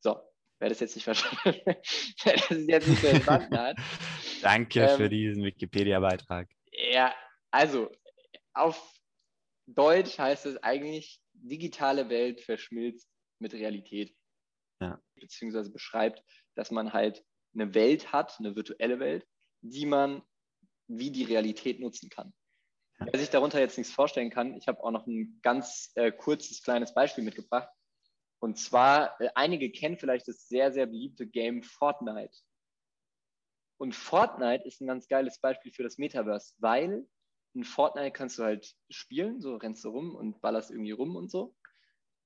So, 0.00 0.16
wer 0.58 0.68
das 0.68 0.80
jetzt 0.80 0.94
nicht 0.94 1.04
verstanden, 1.04 1.60
wer 2.24 2.34
das 2.34 2.66
jetzt 2.66 2.88
nicht 2.88 3.00
verstanden 3.00 3.58
hat. 3.58 3.76
Danke 4.42 4.80
ähm, 4.82 4.96
für 4.96 5.08
diesen 5.08 5.44
Wikipedia-Beitrag. 5.44 6.48
Ja, 6.92 7.14
also 7.50 7.90
auf 8.52 9.00
Deutsch 9.66 10.18
heißt 10.18 10.46
es 10.46 10.56
eigentlich, 10.62 11.20
digitale 11.42 12.08
Welt 12.08 12.40
verschmilzt 12.40 13.08
mit 13.38 13.52
Realität. 13.52 14.14
Ja. 14.80 15.00
Beziehungsweise 15.14 15.70
beschreibt, 15.70 16.22
dass 16.54 16.70
man 16.70 16.92
halt 16.92 17.24
eine 17.54 17.74
Welt 17.74 18.12
hat, 18.12 18.38
eine 18.38 18.56
virtuelle 18.56 19.00
Welt, 19.00 19.26
die 19.60 19.86
man 19.86 20.22
wie 20.88 21.10
die 21.10 21.24
Realität 21.24 21.80
nutzen 21.80 22.08
kann. 22.08 22.32
Ja. 22.98 23.06
Wer 23.10 23.20
sich 23.20 23.30
darunter 23.30 23.60
jetzt 23.60 23.78
nichts 23.78 23.92
vorstellen 23.92 24.30
kann, 24.30 24.56
ich 24.56 24.68
habe 24.68 24.82
auch 24.82 24.90
noch 24.90 25.06
ein 25.06 25.40
ganz 25.42 25.92
äh, 25.94 26.12
kurzes 26.12 26.62
kleines 26.62 26.94
Beispiel 26.94 27.24
mitgebracht. 27.24 27.68
Und 28.40 28.58
zwar, 28.58 29.20
äh, 29.20 29.28
einige 29.34 29.70
kennen 29.70 29.98
vielleicht 29.98 30.28
das 30.28 30.48
sehr, 30.48 30.72
sehr 30.72 30.86
beliebte 30.86 31.26
Game 31.26 31.62
Fortnite. 31.62 32.36
Und 33.78 33.94
Fortnite 33.94 34.64
ist 34.64 34.80
ein 34.80 34.86
ganz 34.86 35.08
geiles 35.08 35.40
Beispiel 35.40 35.72
für 35.72 35.82
das 35.82 35.98
Metaverse, 35.98 36.54
weil 36.58 37.06
in 37.54 37.64
Fortnite 37.64 38.12
kannst 38.12 38.38
du 38.38 38.44
halt 38.44 38.74
spielen, 38.88 39.40
so 39.40 39.56
rennst 39.56 39.84
du 39.84 39.90
rum 39.90 40.14
und 40.14 40.40
ballerst 40.40 40.70
irgendwie 40.70 40.92
rum 40.92 41.16
und 41.16 41.30
so. 41.30 41.54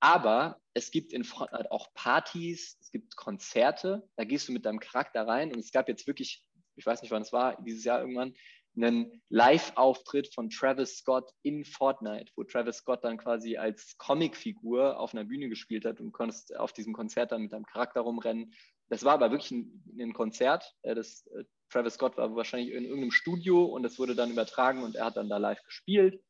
Aber 0.00 0.60
es 0.74 0.90
gibt 0.90 1.12
in 1.12 1.24
Fortnite 1.24 1.72
auch 1.72 1.92
Partys, 1.94 2.76
es 2.80 2.90
gibt 2.90 3.16
Konzerte, 3.16 4.06
da 4.16 4.24
gehst 4.24 4.48
du 4.48 4.52
mit 4.52 4.66
deinem 4.66 4.80
Charakter 4.80 5.26
rein 5.26 5.52
und 5.52 5.58
es 5.58 5.72
gab 5.72 5.88
jetzt 5.88 6.06
wirklich, 6.06 6.44
ich 6.76 6.84
weiß 6.84 7.02
nicht 7.02 7.10
wann 7.10 7.22
es 7.22 7.32
war, 7.32 7.60
dieses 7.62 7.84
Jahr 7.84 8.00
irgendwann, 8.00 8.34
einen 8.76 9.22
Live-Auftritt 9.28 10.34
von 10.34 10.50
Travis 10.50 10.98
Scott 10.98 11.30
in 11.42 11.64
Fortnite, 11.64 12.32
wo 12.36 12.44
Travis 12.44 12.78
Scott 12.78 13.04
dann 13.04 13.18
quasi 13.18 13.56
als 13.56 13.96
Comicfigur 13.98 14.98
auf 14.98 15.14
einer 15.14 15.24
Bühne 15.24 15.48
gespielt 15.48 15.84
hat 15.84 16.00
und 16.00 16.12
konntest 16.12 16.56
auf 16.56 16.72
diesem 16.72 16.92
Konzert 16.92 17.32
dann 17.32 17.42
mit 17.42 17.52
deinem 17.52 17.66
Charakter 17.66 18.00
rumrennen. 18.00 18.52
Das 18.88 19.04
war 19.04 19.14
aber 19.14 19.30
wirklich 19.30 19.52
ein, 19.52 19.84
ein 19.98 20.12
Konzert. 20.12 20.74
Äh, 20.82 20.94
das 20.94 21.26
äh, 21.28 21.44
Travis 21.70 21.94
Scott 21.94 22.16
war 22.16 22.34
wahrscheinlich 22.36 22.72
in 22.72 22.84
irgendeinem 22.84 23.10
Studio 23.10 23.64
und 23.64 23.84
es 23.84 23.98
wurde 23.98 24.14
dann 24.14 24.30
übertragen 24.30 24.82
und 24.82 24.96
er 24.96 25.06
hat 25.06 25.16
dann 25.16 25.28
da 25.28 25.38
live 25.38 25.62
gespielt. 25.62 26.22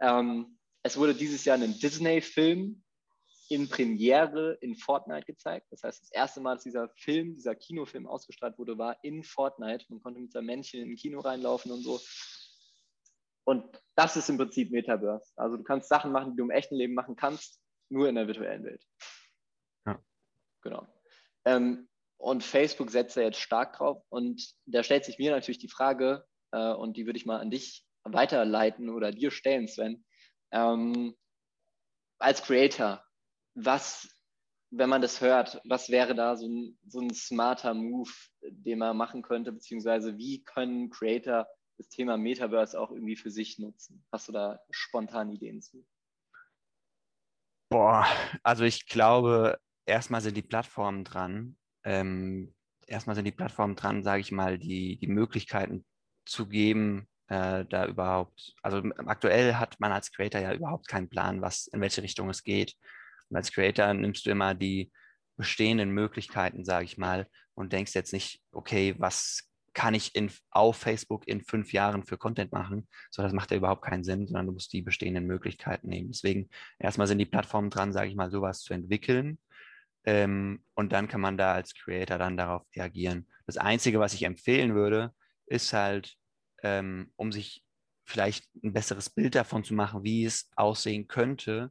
Ähm, 0.00 0.58
es 0.82 0.96
wurde 0.96 1.14
dieses 1.14 1.44
Jahr 1.44 1.58
ein 1.58 1.78
Disney-Film 1.78 2.82
in 3.48 3.68
Premiere 3.68 4.58
in 4.60 4.76
Fortnite 4.76 5.24
gezeigt. 5.24 5.66
Das 5.70 5.82
heißt, 5.82 6.02
das 6.02 6.12
erste 6.12 6.40
Mal, 6.40 6.54
dass 6.54 6.64
dieser 6.64 6.88
Film, 6.90 7.34
dieser 7.34 7.54
Kinofilm 7.54 8.06
ausgestrahlt 8.06 8.58
wurde, 8.58 8.76
war 8.76 8.96
in 9.02 9.24
Fortnite. 9.24 9.86
Man 9.88 10.00
konnte 10.00 10.20
mit 10.20 10.32
seinem 10.32 10.46
Männchen 10.46 10.82
in 10.82 10.90
ein 10.90 10.96
Kino 10.96 11.20
reinlaufen 11.20 11.72
und 11.72 11.82
so. 11.82 11.98
Und 13.44 13.64
das 13.94 14.16
ist 14.16 14.28
im 14.28 14.36
Prinzip 14.36 14.70
Metaverse. 14.70 15.32
Also 15.36 15.56
du 15.56 15.62
kannst 15.64 15.88
Sachen 15.88 16.12
machen, 16.12 16.32
die 16.32 16.36
du 16.36 16.44
im 16.44 16.50
echten 16.50 16.76
Leben 16.76 16.92
machen 16.92 17.16
kannst, 17.16 17.60
nur 17.88 18.08
in 18.08 18.16
der 18.16 18.26
virtuellen 18.26 18.64
Welt. 18.64 18.84
Ja. 19.86 19.98
Genau. 20.62 20.86
Ähm, 21.46 21.87
und 22.18 22.44
Facebook 22.44 22.90
setzt 22.90 23.16
da 23.16 23.22
jetzt 23.22 23.40
stark 23.40 23.76
drauf. 23.76 24.02
Und 24.08 24.54
da 24.66 24.82
stellt 24.82 25.04
sich 25.04 25.18
mir 25.18 25.30
natürlich 25.30 25.58
die 25.58 25.68
Frage, 25.68 26.24
äh, 26.52 26.72
und 26.72 26.96
die 26.96 27.06
würde 27.06 27.16
ich 27.16 27.26
mal 27.26 27.40
an 27.40 27.50
dich 27.50 27.84
weiterleiten 28.04 28.90
oder 28.90 29.12
dir 29.12 29.30
stellen, 29.30 29.68
Sven. 29.68 30.04
Ähm, 30.50 31.16
als 32.18 32.42
Creator, 32.42 33.04
was, 33.54 34.08
wenn 34.70 34.88
man 34.88 35.02
das 35.02 35.20
hört, 35.20 35.60
was 35.64 35.90
wäre 35.90 36.14
da 36.14 36.36
so 36.36 36.48
ein, 36.48 36.78
so 36.86 37.00
ein 37.00 37.14
smarter 37.14 37.74
Move, 37.74 38.10
den 38.42 38.78
man 38.78 38.96
machen 38.96 39.22
könnte, 39.22 39.52
beziehungsweise 39.52 40.16
wie 40.16 40.42
können 40.42 40.90
Creator 40.90 41.46
das 41.76 41.88
Thema 41.88 42.16
Metaverse 42.16 42.78
auch 42.78 42.90
irgendwie 42.90 43.16
für 43.16 43.30
sich 43.30 43.58
nutzen? 43.58 44.04
Hast 44.10 44.28
du 44.28 44.32
da 44.32 44.58
spontan 44.70 45.30
Ideen 45.30 45.62
zu? 45.62 45.86
Boah, 47.70 48.06
also 48.42 48.64
ich 48.64 48.86
glaube, 48.86 49.60
erstmal 49.86 50.22
sind 50.22 50.36
die 50.36 50.42
Plattformen 50.42 51.04
dran, 51.04 51.57
ähm, 51.84 52.54
erstmal 52.86 53.16
sind 53.16 53.24
die 53.24 53.32
Plattformen 53.32 53.76
dran, 53.76 54.02
sage 54.02 54.20
ich 54.20 54.32
mal, 54.32 54.58
die, 54.58 54.98
die 54.98 55.06
Möglichkeiten 55.06 55.84
zu 56.24 56.46
geben, 56.48 57.08
äh, 57.28 57.64
da 57.66 57.86
überhaupt, 57.86 58.54
also 58.62 58.82
aktuell 59.06 59.54
hat 59.54 59.78
man 59.80 59.92
als 59.92 60.10
Creator 60.12 60.40
ja 60.40 60.54
überhaupt 60.54 60.88
keinen 60.88 61.08
Plan, 61.08 61.42
was, 61.42 61.66
in 61.68 61.80
welche 61.80 62.02
Richtung 62.02 62.30
es 62.30 62.42
geht. 62.42 62.74
Und 63.28 63.36
als 63.36 63.52
Creator 63.52 63.92
nimmst 63.94 64.26
du 64.26 64.30
immer 64.30 64.54
die 64.54 64.90
bestehenden 65.36 65.90
Möglichkeiten, 65.90 66.64
sage 66.64 66.86
ich 66.86 66.98
mal, 66.98 67.28
und 67.54 67.72
denkst 67.72 67.94
jetzt 67.94 68.12
nicht, 68.12 68.40
okay, 68.52 68.94
was 68.98 69.48
kann 69.74 69.94
ich 69.94 70.14
in, 70.14 70.30
auf 70.50 70.76
Facebook 70.76 71.28
in 71.28 71.42
fünf 71.42 71.72
Jahren 71.72 72.04
für 72.04 72.18
Content 72.18 72.50
machen? 72.52 72.88
So, 73.10 73.22
das 73.22 73.32
macht 73.32 73.50
ja 73.50 73.58
überhaupt 73.58 73.82
keinen 73.82 74.02
Sinn, 74.02 74.26
sondern 74.26 74.46
du 74.46 74.52
musst 74.52 74.72
die 74.72 74.82
bestehenden 74.82 75.26
Möglichkeiten 75.26 75.88
nehmen. 75.88 76.10
Deswegen 76.10 76.48
erstmal 76.78 77.06
sind 77.06 77.18
die 77.18 77.26
Plattformen 77.26 77.70
dran, 77.70 77.92
sage 77.92 78.08
ich 78.08 78.16
mal, 78.16 78.30
sowas 78.30 78.62
zu 78.62 78.74
entwickeln 78.74 79.38
ähm, 80.08 80.64
und 80.74 80.92
dann 80.94 81.06
kann 81.06 81.20
man 81.20 81.36
da 81.36 81.52
als 81.52 81.74
Creator 81.74 82.16
dann 82.16 82.38
darauf 82.38 82.62
reagieren. 82.74 83.28
Das 83.44 83.58
Einzige, 83.58 84.00
was 84.00 84.14
ich 84.14 84.22
empfehlen 84.22 84.74
würde, 84.74 85.12
ist 85.44 85.74
halt, 85.74 86.16
ähm, 86.62 87.12
um 87.16 87.30
sich 87.30 87.62
vielleicht 88.06 88.46
ein 88.64 88.72
besseres 88.72 89.10
Bild 89.10 89.34
davon 89.34 89.64
zu 89.64 89.74
machen, 89.74 90.04
wie 90.04 90.24
es 90.24 90.48
aussehen 90.56 91.08
könnte, 91.08 91.70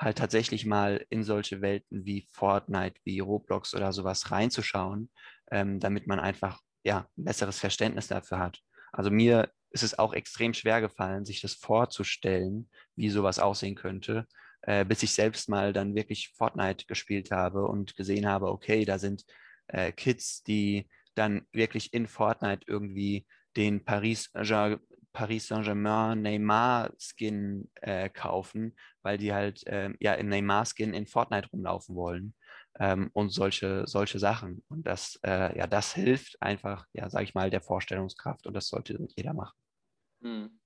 halt 0.00 0.18
tatsächlich 0.18 0.66
mal 0.66 1.06
in 1.10 1.22
solche 1.22 1.60
Welten 1.60 2.04
wie 2.04 2.26
Fortnite, 2.32 3.00
wie 3.04 3.20
Roblox 3.20 3.72
oder 3.72 3.92
sowas 3.92 4.32
reinzuschauen, 4.32 5.08
ähm, 5.52 5.78
damit 5.78 6.08
man 6.08 6.18
einfach 6.18 6.60
ja, 6.82 7.08
ein 7.16 7.24
besseres 7.24 7.60
Verständnis 7.60 8.08
dafür 8.08 8.40
hat. 8.40 8.62
Also 8.90 9.12
mir 9.12 9.52
ist 9.70 9.84
es 9.84 9.96
auch 9.96 10.12
extrem 10.12 10.54
schwer 10.54 10.80
gefallen, 10.80 11.24
sich 11.24 11.40
das 11.40 11.54
vorzustellen, 11.54 12.68
wie 12.96 13.10
sowas 13.10 13.38
aussehen 13.38 13.76
könnte 13.76 14.26
äh, 14.62 14.84
bis 14.84 15.02
ich 15.02 15.12
selbst 15.12 15.48
mal 15.48 15.72
dann 15.72 15.94
wirklich 15.94 16.32
Fortnite 16.36 16.86
gespielt 16.86 17.30
habe 17.30 17.66
und 17.66 17.96
gesehen 17.96 18.26
habe, 18.26 18.50
okay, 18.50 18.84
da 18.84 18.98
sind 18.98 19.24
äh, 19.68 19.92
Kids, 19.92 20.42
die 20.42 20.88
dann 21.14 21.46
wirklich 21.52 21.92
in 21.94 22.06
Fortnite 22.06 22.64
irgendwie 22.66 23.26
den 23.56 23.84
Paris, 23.84 24.30
Paris 25.12 25.46
Saint-Germain 25.48 26.20
Neymar-Skin 26.20 27.70
äh, 27.76 28.10
kaufen, 28.10 28.76
weil 29.02 29.16
die 29.16 29.32
halt 29.32 29.66
äh, 29.66 29.90
ja 29.98 30.14
im 30.14 30.28
Neymar-Skin 30.28 30.92
in 30.92 31.06
Fortnite 31.06 31.48
rumlaufen 31.50 31.96
wollen. 31.96 32.34
Ähm, 32.78 33.08
und 33.14 33.30
solche, 33.30 33.86
solche 33.86 34.18
Sachen. 34.18 34.62
Und 34.68 34.86
das, 34.86 35.18
äh, 35.24 35.56
ja, 35.56 35.66
das 35.66 35.94
hilft 35.94 36.36
einfach, 36.42 36.84
ja, 36.92 37.08
sage 37.08 37.24
ich 37.24 37.34
mal, 37.34 37.48
der 37.48 37.62
Vorstellungskraft 37.62 38.46
und 38.46 38.52
das 38.52 38.68
sollte 38.68 39.06
jeder 39.16 39.32
machen. 39.32 39.56
Hm. 40.20 40.60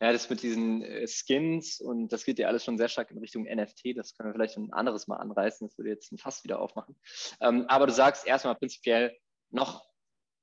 Ja, 0.00 0.12
das 0.12 0.28
mit 0.28 0.42
diesen 0.42 0.82
äh, 0.82 1.06
Skins 1.06 1.80
und 1.80 2.12
das 2.12 2.24
geht 2.24 2.38
ja 2.38 2.48
alles 2.48 2.64
schon 2.64 2.78
sehr 2.78 2.88
stark 2.88 3.10
in 3.10 3.18
Richtung 3.18 3.44
NFT. 3.44 3.96
Das 3.96 4.14
können 4.14 4.30
wir 4.30 4.34
vielleicht 4.34 4.56
ein 4.56 4.72
anderes 4.72 5.06
Mal 5.06 5.16
anreißen. 5.16 5.68
Das 5.68 5.78
würde 5.78 5.90
jetzt 5.90 6.12
ein 6.12 6.18
Fass 6.18 6.42
wieder 6.44 6.58
aufmachen. 6.58 6.96
Ähm, 7.40 7.66
aber 7.68 7.86
du 7.86 7.92
sagst 7.92 8.26
erstmal 8.26 8.56
prinzipiell, 8.56 9.16
noch 9.50 9.84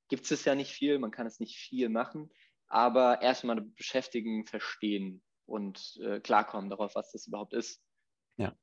gibt 0.08 0.30
es 0.32 0.46
ja 0.46 0.56
nicht 0.56 0.72
viel, 0.72 1.00
man 1.00 1.12
kann 1.12 1.28
es 1.28 1.40
nicht 1.40 1.58
viel 1.58 1.90
machen, 1.90 2.32
aber 2.68 3.22
erstmal 3.22 3.62
beschäftigen, 3.62 4.46
verstehen 4.46 5.22
und 5.46 6.00
äh, 6.02 6.20
klarkommen 6.22 6.70
darauf, 6.70 6.96
was 6.96 7.12
das 7.12 7.28
überhaupt 7.28 7.54
ist. 7.54 7.82
Ja, 8.38 8.56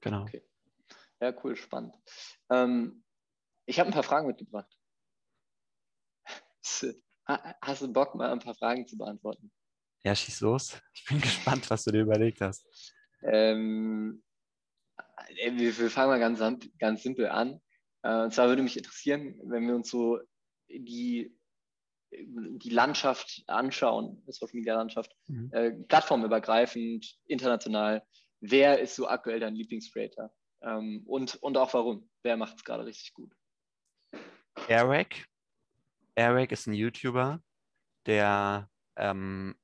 genau. 0.00 0.22
Okay. 0.22 0.42
Ja, 1.20 1.32
cool, 1.42 1.56
spannend. 1.56 1.94
Ähm, 2.50 3.04
ich 3.66 3.78
habe 3.80 3.88
ein 3.88 3.94
paar 3.94 4.02
Fragen 4.02 4.26
mitgebracht. 4.26 4.76
Hast 7.26 7.82
du 7.82 7.92
Bock, 7.92 8.14
mal 8.14 8.30
ein 8.30 8.40
paar 8.40 8.54
Fragen 8.54 8.86
zu 8.86 8.98
beantworten? 8.98 9.50
Ja, 10.04 10.14
schieß 10.14 10.40
los. 10.42 10.78
Ich 10.92 11.04
bin 11.06 11.20
gespannt, 11.20 11.68
was 11.70 11.84
du 11.84 11.92
dir 11.92 12.02
überlegt 12.02 12.40
hast. 12.40 12.66
Ähm, 13.22 14.22
äh, 15.38 15.52
wir, 15.52 15.76
wir 15.76 15.90
fangen 15.90 16.10
mal 16.10 16.20
ganz, 16.20 16.40
ganz 16.78 17.02
simpel 17.02 17.28
an. 17.28 17.60
Äh, 18.02 18.24
und 18.24 18.34
zwar 18.34 18.48
würde 18.48 18.62
mich 18.62 18.76
interessieren, 18.76 19.40
wenn 19.44 19.66
wir 19.66 19.74
uns 19.74 19.90
so 19.90 20.20
die, 20.68 21.34
die 22.12 22.70
Landschaft 22.70 23.42
anschauen, 23.46 24.22
die 24.26 24.32
Social 24.32 24.54
Media 24.54 24.76
Landschaft, 24.76 25.16
mhm. 25.26 25.50
äh, 25.52 25.72
plattformübergreifend, 25.72 27.18
international, 27.26 28.06
wer 28.40 28.78
ist 28.80 28.96
so 28.96 29.08
aktuell 29.08 29.40
dein 29.40 29.54
Lieblingscreator? 29.54 30.30
Ähm, 30.62 31.02
und, 31.06 31.36
und 31.36 31.56
auch 31.56 31.72
warum? 31.72 32.08
Wer 32.22 32.36
macht 32.36 32.56
es 32.56 32.64
gerade 32.64 32.84
richtig 32.84 33.14
gut? 33.14 33.32
Eric. 34.68 35.26
Eric 36.14 36.52
ist 36.52 36.66
ein 36.66 36.74
YouTuber, 36.74 37.42
der 38.06 38.70
ähm, 38.96 39.56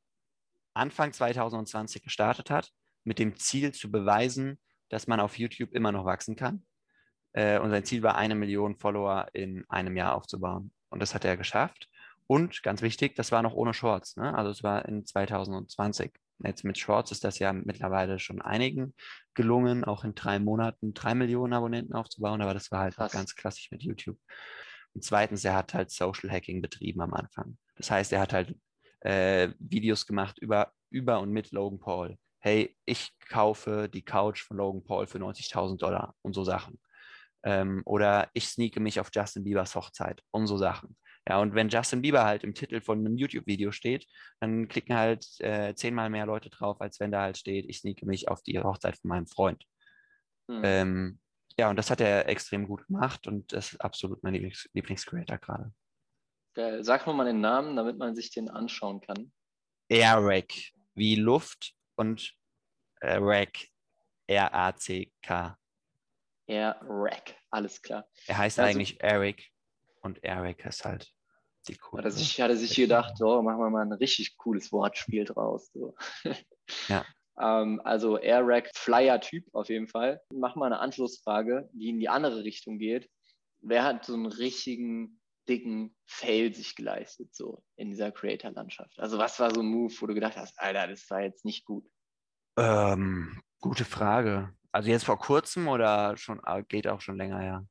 Anfang 0.74 1.12
2020 1.12 2.02
gestartet 2.02 2.50
hat, 2.50 2.70
mit 3.04 3.18
dem 3.18 3.36
Ziel 3.36 3.72
zu 3.72 3.90
beweisen, 3.90 4.58
dass 4.88 5.06
man 5.06 5.20
auf 5.20 5.38
YouTube 5.38 5.72
immer 5.72 5.92
noch 5.92 6.04
wachsen 6.04 6.36
kann. 6.36 6.64
Äh, 7.32 7.58
und 7.58 7.70
sein 7.70 7.84
Ziel 7.84 8.02
war, 8.02 8.16
eine 8.16 8.34
Million 8.34 8.76
Follower 8.76 9.28
in 9.32 9.64
einem 9.68 9.96
Jahr 9.96 10.14
aufzubauen. 10.14 10.72
Und 10.88 11.00
das 11.00 11.14
hat 11.14 11.24
er 11.24 11.36
geschafft. 11.36 11.88
Und 12.26 12.62
ganz 12.62 12.82
wichtig, 12.82 13.16
das 13.16 13.32
war 13.32 13.42
noch 13.42 13.54
ohne 13.54 13.74
Shorts. 13.74 14.16
Ne? 14.16 14.34
Also 14.34 14.50
es 14.50 14.62
war 14.62 14.84
in 14.86 15.04
2020. 15.04 16.12
Jetzt 16.44 16.64
mit 16.64 16.78
Shorts 16.78 17.10
ist 17.10 17.24
das 17.24 17.38
ja 17.38 17.52
mittlerweile 17.52 18.18
schon 18.18 18.40
einigen 18.40 18.94
gelungen, 19.34 19.84
auch 19.84 20.04
in 20.04 20.14
drei 20.14 20.38
Monaten 20.38 20.94
drei 20.94 21.14
Millionen 21.14 21.52
Abonnenten 21.52 21.94
aufzubauen. 21.94 22.40
Aber 22.40 22.54
das 22.54 22.70
war 22.70 22.80
halt 22.80 22.94
Krass. 22.94 23.12
ganz 23.12 23.34
klassisch 23.34 23.70
mit 23.70 23.82
YouTube. 23.82 24.18
Und 24.92 25.04
zweitens, 25.04 25.44
er 25.44 25.54
hat 25.54 25.74
halt 25.74 25.90
Social 25.90 26.30
Hacking 26.30 26.62
betrieben 26.62 27.00
am 27.00 27.14
Anfang. 27.14 27.58
Das 27.76 27.90
heißt, 27.90 28.12
er 28.12 28.20
hat 28.20 28.32
halt 28.32 28.56
äh, 29.00 29.50
Videos 29.59 30.07
gemacht 30.07 30.38
über, 30.38 30.73
über 30.90 31.21
und 31.21 31.30
mit 31.30 31.52
Logan 31.52 31.78
Paul. 31.78 32.16
Hey, 32.40 32.76
ich 32.87 33.12
kaufe 33.28 33.88
die 33.88 34.02
Couch 34.02 34.42
von 34.42 34.57
Logan 34.57 34.83
Paul 34.83 35.07
für 35.07 35.19
90.000 35.19 35.78
Dollar 35.78 36.14
und 36.23 36.35
so 36.35 36.45
Sachen. 36.45 36.80
Ähm, 37.42 37.83
oder 37.85 38.28
ich 38.35 38.49
sneake 38.49 38.80
mich 38.80 39.00
auf 39.00 39.11
Justin 39.14 39.45
Biebers 39.45 39.75
Hochzeit 39.75 40.23
und 40.30 40.47
so 40.47 40.57
Sachen. 40.57 40.97
Ja, 41.28 41.38
und 41.38 41.54
wenn 41.54 41.69
Justin 41.69 42.02
Bieber 42.02 42.25
halt 42.25 42.45
im 42.45 42.54
Titel 42.54 42.80
von 42.80 42.99
einem 42.99 43.16
YouTube-Video 43.16 43.73
steht, 43.73 44.07
dann 44.40 44.69
klicken 44.69 44.97
halt 44.97 45.26
äh, 45.40 45.75
zehnmal 45.75 46.11
mehr 46.11 46.26
Leute 46.26 46.50
drauf, 46.50 46.80
als 46.80 46.99
wenn 46.99 47.12
da 47.12 47.23
halt 47.23 47.38
steht, 47.38 47.66
ich 47.69 47.78
sneake 47.78 48.07
mich 48.07 48.28
auf 48.28 48.42
die 48.42 48.59
Hochzeit 48.59 48.99
von 48.99 49.11
meinem 49.11 49.26
Freund. 49.26 49.64
Mhm. 50.49 50.62
Ähm, 50.64 51.21
ja, 51.59 51.69
und 51.69 51.76
das 51.76 51.90
hat 51.90 52.00
er 52.00 52.28
extrem 52.28 52.66
gut 52.66 52.87
gemacht 52.87 53.26
und 53.26 53.52
das 53.52 53.73
ist 53.73 53.80
absolut 53.80 54.23
mein 54.23 54.33
Lieblings 54.33 54.69
Lieblingscreator 54.73 55.38
gerade. 55.38 55.73
Geil. 56.54 56.83
Sag 56.83 57.07
mal 57.07 57.25
den 57.25 57.40
Namen, 57.40 57.76
damit 57.76 57.99
man 57.99 58.14
sich 58.14 58.30
den 58.30 58.49
anschauen 58.49 59.00
kann. 59.00 59.33
Airrack, 59.88 60.52
wie 60.95 61.14
Luft 61.14 61.75
und 61.97 62.35
äh, 63.00 63.16
Rack, 63.21 63.69
R-A-C-K. 64.26 65.57
Airrack, 66.47 67.37
alles 67.50 67.80
klar. 67.80 68.09
Er 68.26 68.38
heißt 68.38 68.59
also, 68.59 68.71
eigentlich 68.71 69.00
Eric 69.00 69.50
und 70.02 70.23
Eric 70.25 70.64
ist 70.64 70.85
halt 70.85 71.12
die 71.69 71.76
coole. 71.76 72.04
Hat 72.04 72.12
sich, 72.12 72.40
hat 72.40 72.50
er 72.50 72.57
sich 72.57 72.75
gedacht, 72.75 73.16
so, 73.16 73.40
machen 73.42 73.61
wir 73.61 73.71
mal 73.71 73.83
ein 73.85 73.92
richtig 73.92 74.37
cooles 74.37 74.73
Wortspiel 74.73 75.25
draus. 75.25 75.71
So. 75.73 75.95
Ja. 76.88 77.04
ähm, 77.40 77.80
also 77.83 78.16
Airrack, 78.16 78.71
Flyer-Typ 78.76 79.45
auf 79.52 79.69
jeden 79.69 79.88
Fall. 79.88 80.21
Mach 80.33 80.54
mal 80.54 80.66
eine 80.66 80.78
Anschlussfrage, 80.78 81.69
die 81.73 81.88
in 81.88 81.99
die 81.99 82.09
andere 82.09 82.45
Richtung 82.45 82.78
geht. 82.78 83.11
Wer 83.61 83.83
hat 83.83 84.04
so 84.04 84.14
einen 84.14 84.26
richtigen 84.26 85.19
dicken 85.49 85.97
Fail 86.06 86.54
sich 86.54 86.76
geleistet, 86.76 87.35
so 87.35 87.62
in 87.76 87.90
dieser 87.90 88.12
Creator-Landschaft? 88.12 88.99
Also 88.99 89.18
was 89.18 89.38
war 89.40 89.54
so 89.54 89.61
ein 89.61 89.66
Move, 89.66 89.92
wo 89.99 90.06
du 90.06 90.14
gedacht 90.14 90.37
hast, 90.37 90.59
Alter, 90.59 90.88
das 90.88 91.09
war 91.11 91.23
jetzt 91.23 91.44
nicht 91.44 91.64
gut? 91.64 91.88
Ähm, 92.56 93.42
gute 93.61 93.85
Frage. 93.85 94.54
Also 94.73 94.90
jetzt 94.90 95.04
vor 95.04 95.18
kurzem 95.18 95.68
oder 95.68 96.16
schon 96.16 96.40
ah, 96.44 96.61
geht 96.61 96.86
auch 96.86 97.00
schon 97.00 97.17
länger 97.17 97.41
her? 97.41 97.67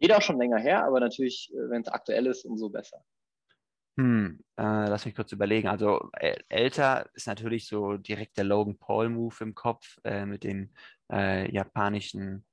Geht 0.00 0.12
auch 0.12 0.22
schon 0.22 0.38
länger 0.38 0.58
her, 0.58 0.84
aber 0.84 1.00
natürlich, 1.00 1.52
äh, 1.52 1.70
wenn 1.70 1.82
es 1.82 1.88
aktuell 1.88 2.26
ist, 2.26 2.44
umso 2.44 2.70
besser. 2.70 3.04
Hm, 3.98 4.38
äh, 4.56 4.88
lass 4.88 5.04
mich 5.06 5.16
kurz 5.16 5.32
überlegen. 5.32 5.66
Also 5.66 6.10
älter 6.48 7.10
ist 7.14 7.26
natürlich 7.26 7.66
so 7.66 7.96
direkt 7.96 8.36
der 8.36 8.44
Logan 8.44 8.78
Paul 8.78 9.08
Move 9.08 9.34
im 9.40 9.56
Kopf 9.56 9.98
äh, 10.04 10.24
mit 10.24 10.44
dem 10.44 10.72
äh, 11.10 11.52
japanischen 11.52 12.46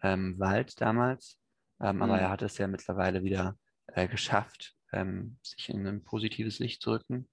ähm, 0.00 0.38
Wald 0.38 0.80
damals. 0.80 1.41
Ähm, 1.82 1.96
mhm. 1.96 2.02
Aber 2.02 2.18
er 2.18 2.30
hat 2.30 2.42
es 2.42 2.58
ja 2.58 2.66
mittlerweile 2.66 3.22
wieder 3.24 3.56
äh, 3.88 4.08
geschafft, 4.08 4.74
ähm, 4.92 5.36
sich 5.42 5.68
in 5.68 5.86
ein 5.86 6.04
positives 6.04 6.58
Licht 6.58 6.82
zu 6.82 6.92
rücken. 6.92 7.28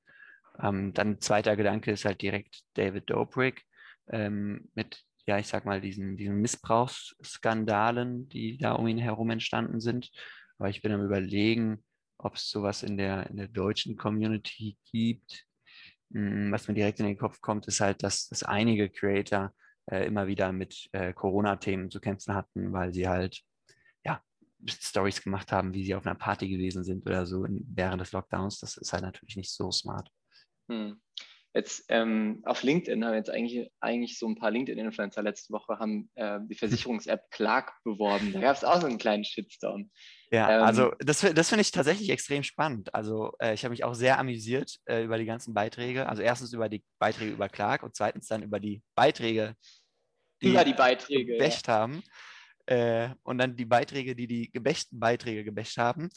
Ähm, 0.61 0.93
dann 0.93 1.21
zweiter 1.21 1.55
Gedanke 1.55 1.91
ist 1.91 2.05
halt 2.05 2.21
direkt 2.21 2.61
David 2.73 3.09
Dobrik 3.09 3.63
ähm, 4.09 4.69
mit, 4.73 5.03
ja, 5.25 5.37
ich 5.37 5.47
sag 5.47 5.65
mal, 5.65 5.79
diesen, 5.79 6.17
diesen 6.17 6.41
Missbrauchsskandalen, 6.41 8.27
die 8.29 8.57
da 8.57 8.73
um 8.73 8.87
ihn 8.87 8.97
herum 8.97 9.29
entstanden 9.29 9.79
sind. 9.79 10.09
Aber 10.57 10.69
ich 10.69 10.81
bin 10.81 10.91
am 10.91 11.05
überlegen, 11.05 11.83
ob 12.17 12.35
es 12.35 12.49
sowas 12.49 12.83
in 12.83 12.97
der, 12.97 13.29
in 13.29 13.37
der 13.37 13.47
deutschen 13.47 13.95
Community 13.95 14.77
gibt. 14.91 15.45
Hm, 16.11 16.51
was 16.51 16.67
mir 16.67 16.73
direkt 16.73 16.99
in 16.99 17.05
den 17.05 17.17
Kopf 17.17 17.39
kommt, 17.39 17.67
ist 17.67 17.79
halt, 17.79 18.03
dass, 18.03 18.27
dass 18.27 18.43
einige 18.43 18.89
Creator 18.89 19.53
äh, 19.85 20.05
immer 20.05 20.27
wieder 20.27 20.51
mit 20.51 20.89
äh, 20.91 21.13
Corona-Themen 21.13 21.89
zu 21.91 22.01
kämpfen 22.01 22.33
hatten, 22.33 22.73
weil 22.73 22.93
sie 22.93 23.07
halt 23.07 23.41
Stories 24.67 25.21
gemacht 25.21 25.51
haben, 25.51 25.73
wie 25.73 25.85
sie 25.85 25.95
auf 25.95 26.05
einer 26.05 26.15
Party 26.15 26.49
gewesen 26.49 26.83
sind 26.83 27.05
oder 27.05 27.25
so 27.25 27.45
während 27.47 28.01
des 28.01 28.11
Lockdowns. 28.11 28.59
Das 28.59 28.77
ist 28.77 28.93
halt 28.93 29.03
natürlich 29.03 29.37
nicht 29.37 29.53
so 29.53 29.71
smart. 29.71 30.09
Hm. 30.69 30.99
Jetzt 31.55 31.85
ähm, 31.89 32.43
auf 32.45 32.61
LinkedIn 32.61 33.03
haben 33.03 33.15
jetzt 33.15 33.31
eigentlich, 33.31 33.71
eigentlich 33.79 34.19
so 34.19 34.27
ein 34.27 34.35
paar 34.35 34.51
LinkedIn-Influencer 34.51 35.23
letzte 35.23 35.51
Woche 35.51 35.79
haben 35.79 36.11
äh, 36.13 36.37
die 36.43 36.53
Versicherungs-App 36.53 37.23
Clark 37.31 37.73
beworben. 37.83 38.33
Da 38.33 38.39
gab 38.39 38.55
es 38.55 38.63
auch 38.63 38.79
so 38.79 38.85
einen 38.85 38.99
kleinen 38.99 39.23
Shitstorm. 39.23 39.89
Ja, 40.31 40.59
ähm, 40.59 40.63
also 40.63 40.93
das, 40.99 41.21
das 41.21 41.49
finde 41.49 41.61
ich 41.61 41.71
tatsächlich 41.71 42.11
extrem 42.11 42.43
spannend. 42.43 42.93
Also 42.93 43.33
äh, 43.39 43.55
ich 43.55 43.63
habe 43.63 43.71
mich 43.71 43.83
auch 43.83 43.95
sehr 43.95 44.19
amüsiert 44.19 44.77
äh, 44.85 45.03
über 45.03 45.17
die 45.17 45.25
ganzen 45.25 45.55
Beiträge. 45.55 46.07
Also 46.07 46.21
erstens 46.21 46.53
über 46.53 46.69
die 46.69 46.83
Beiträge 46.99 47.31
über 47.31 47.49
Clark 47.49 47.81
und 47.81 47.95
zweitens 47.95 48.27
dann 48.27 48.43
über 48.43 48.59
die 48.59 48.83
Beiträge, 48.93 49.55
die, 50.43 50.51
über 50.51 50.63
die 50.63 50.73
Beiträge 50.73 51.35
ja. 51.35 51.49
haben 51.67 52.03
äh, 52.69 53.09
und 53.23 53.39
dann 53.39 53.55
die 53.55 53.65
Beiträge, 53.65 54.15
die 54.15 54.27
die 54.27 54.51
gebächten 54.51 54.99
Beiträge 54.99 55.43
gebächt 55.43 55.77
haben. 55.77 56.09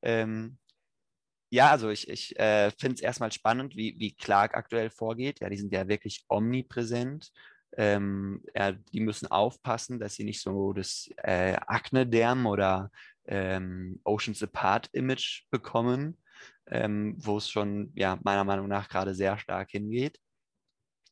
Ähm, 0.00 0.58
ja, 1.50 1.70
also 1.70 1.90
ich, 1.90 2.08
ich 2.08 2.38
äh, 2.38 2.70
finde 2.78 2.94
es 2.94 3.02
erstmal 3.02 3.30
spannend, 3.32 3.76
wie, 3.76 3.94
wie 3.98 4.14
Clark 4.14 4.56
aktuell 4.56 4.90
vorgeht. 4.90 5.40
Ja, 5.40 5.50
die 5.50 5.58
sind 5.58 5.72
ja 5.72 5.86
wirklich 5.86 6.24
omnipräsent. 6.28 7.30
Ähm, 7.76 8.42
ja, 8.54 8.72
die 8.72 9.00
müssen 9.00 9.30
aufpassen, 9.30 10.00
dass 10.00 10.14
sie 10.14 10.24
nicht 10.24 10.40
so 10.40 10.72
das 10.72 11.10
äh, 11.18 11.56
Akne-Derm 11.66 12.46
oder 12.46 12.90
ähm, 13.26 14.00
Oceans 14.04 14.42
Apart-Image 14.42 15.44
bekommen, 15.50 16.16
ähm, 16.68 17.16
wo 17.18 17.36
es 17.36 17.50
schon 17.50 17.92
ja, 17.94 18.18
meiner 18.22 18.44
Meinung 18.44 18.68
nach 18.68 18.88
gerade 18.88 19.14
sehr 19.14 19.38
stark 19.38 19.70
hingeht. 19.72 20.18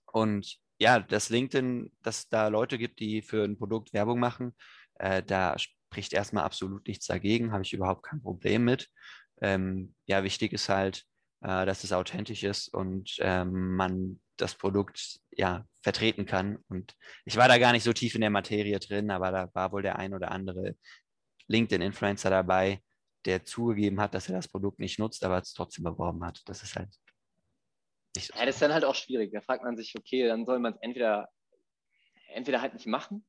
Und 0.06 0.58
ja, 0.78 1.00
dass 1.00 1.30
LinkedIn, 1.30 1.92
dass 2.02 2.28
da 2.28 2.48
Leute 2.48 2.78
gibt, 2.78 3.00
die 3.00 3.22
für 3.22 3.44
ein 3.44 3.58
Produkt 3.58 3.92
Werbung 3.92 4.20
machen, 4.20 4.54
äh, 4.98 5.22
da 5.22 5.56
spricht 5.58 6.12
erstmal 6.12 6.44
absolut 6.44 6.86
nichts 6.86 7.06
dagegen, 7.06 7.52
habe 7.52 7.62
ich 7.62 7.72
überhaupt 7.72 8.02
kein 8.02 8.20
Problem 8.20 8.64
mit. 8.64 8.88
Ähm, 9.40 9.94
ja, 10.06 10.24
wichtig 10.24 10.52
ist 10.52 10.68
halt, 10.68 11.04
äh, 11.42 11.66
dass 11.66 11.84
es 11.84 11.92
authentisch 11.92 12.42
ist 12.42 12.68
und 12.68 13.16
ähm, 13.20 13.76
man 13.76 14.20
das 14.36 14.54
Produkt 14.54 15.20
ja 15.30 15.66
vertreten 15.82 16.26
kann. 16.26 16.58
Und 16.68 16.94
ich 17.24 17.36
war 17.36 17.48
da 17.48 17.58
gar 17.58 17.72
nicht 17.72 17.84
so 17.84 17.92
tief 17.92 18.14
in 18.14 18.20
der 18.20 18.30
Materie 18.30 18.78
drin, 18.78 19.10
aber 19.10 19.30
da 19.30 19.50
war 19.54 19.72
wohl 19.72 19.82
der 19.82 19.98
ein 19.98 20.14
oder 20.14 20.30
andere 20.30 20.76
LinkedIn-Influencer 21.48 22.30
dabei, 22.30 22.82
der 23.24 23.44
zugegeben 23.44 24.00
hat, 24.00 24.14
dass 24.14 24.28
er 24.28 24.36
das 24.36 24.48
Produkt 24.48 24.78
nicht 24.78 24.98
nutzt, 24.98 25.24
aber 25.24 25.38
es 25.38 25.52
trotzdem 25.52 25.84
beworben 25.84 26.24
hat. 26.24 26.42
Das 26.46 26.62
ist 26.62 26.76
halt. 26.76 26.94
Ja, 28.16 28.46
das 28.46 28.56
ist 28.56 28.62
dann 28.62 28.72
halt 28.72 28.84
auch 28.84 28.94
schwierig. 28.94 29.32
Da 29.32 29.40
fragt 29.40 29.62
man 29.62 29.76
sich, 29.76 29.94
okay, 29.96 30.26
dann 30.26 30.46
soll 30.46 30.58
man 30.58 30.74
es 30.74 30.78
entweder, 30.80 31.28
entweder 32.28 32.60
halt 32.60 32.74
nicht 32.74 32.86
machen 32.86 33.26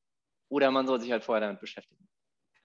oder 0.48 0.70
man 0.70 0.86
soll 0.86 1.00
sich 1.00 1.12
halt 1.12 1.24
vorher 1.24 1.46
damit 1.46 1.60
beschäftigen. 1.60 2.08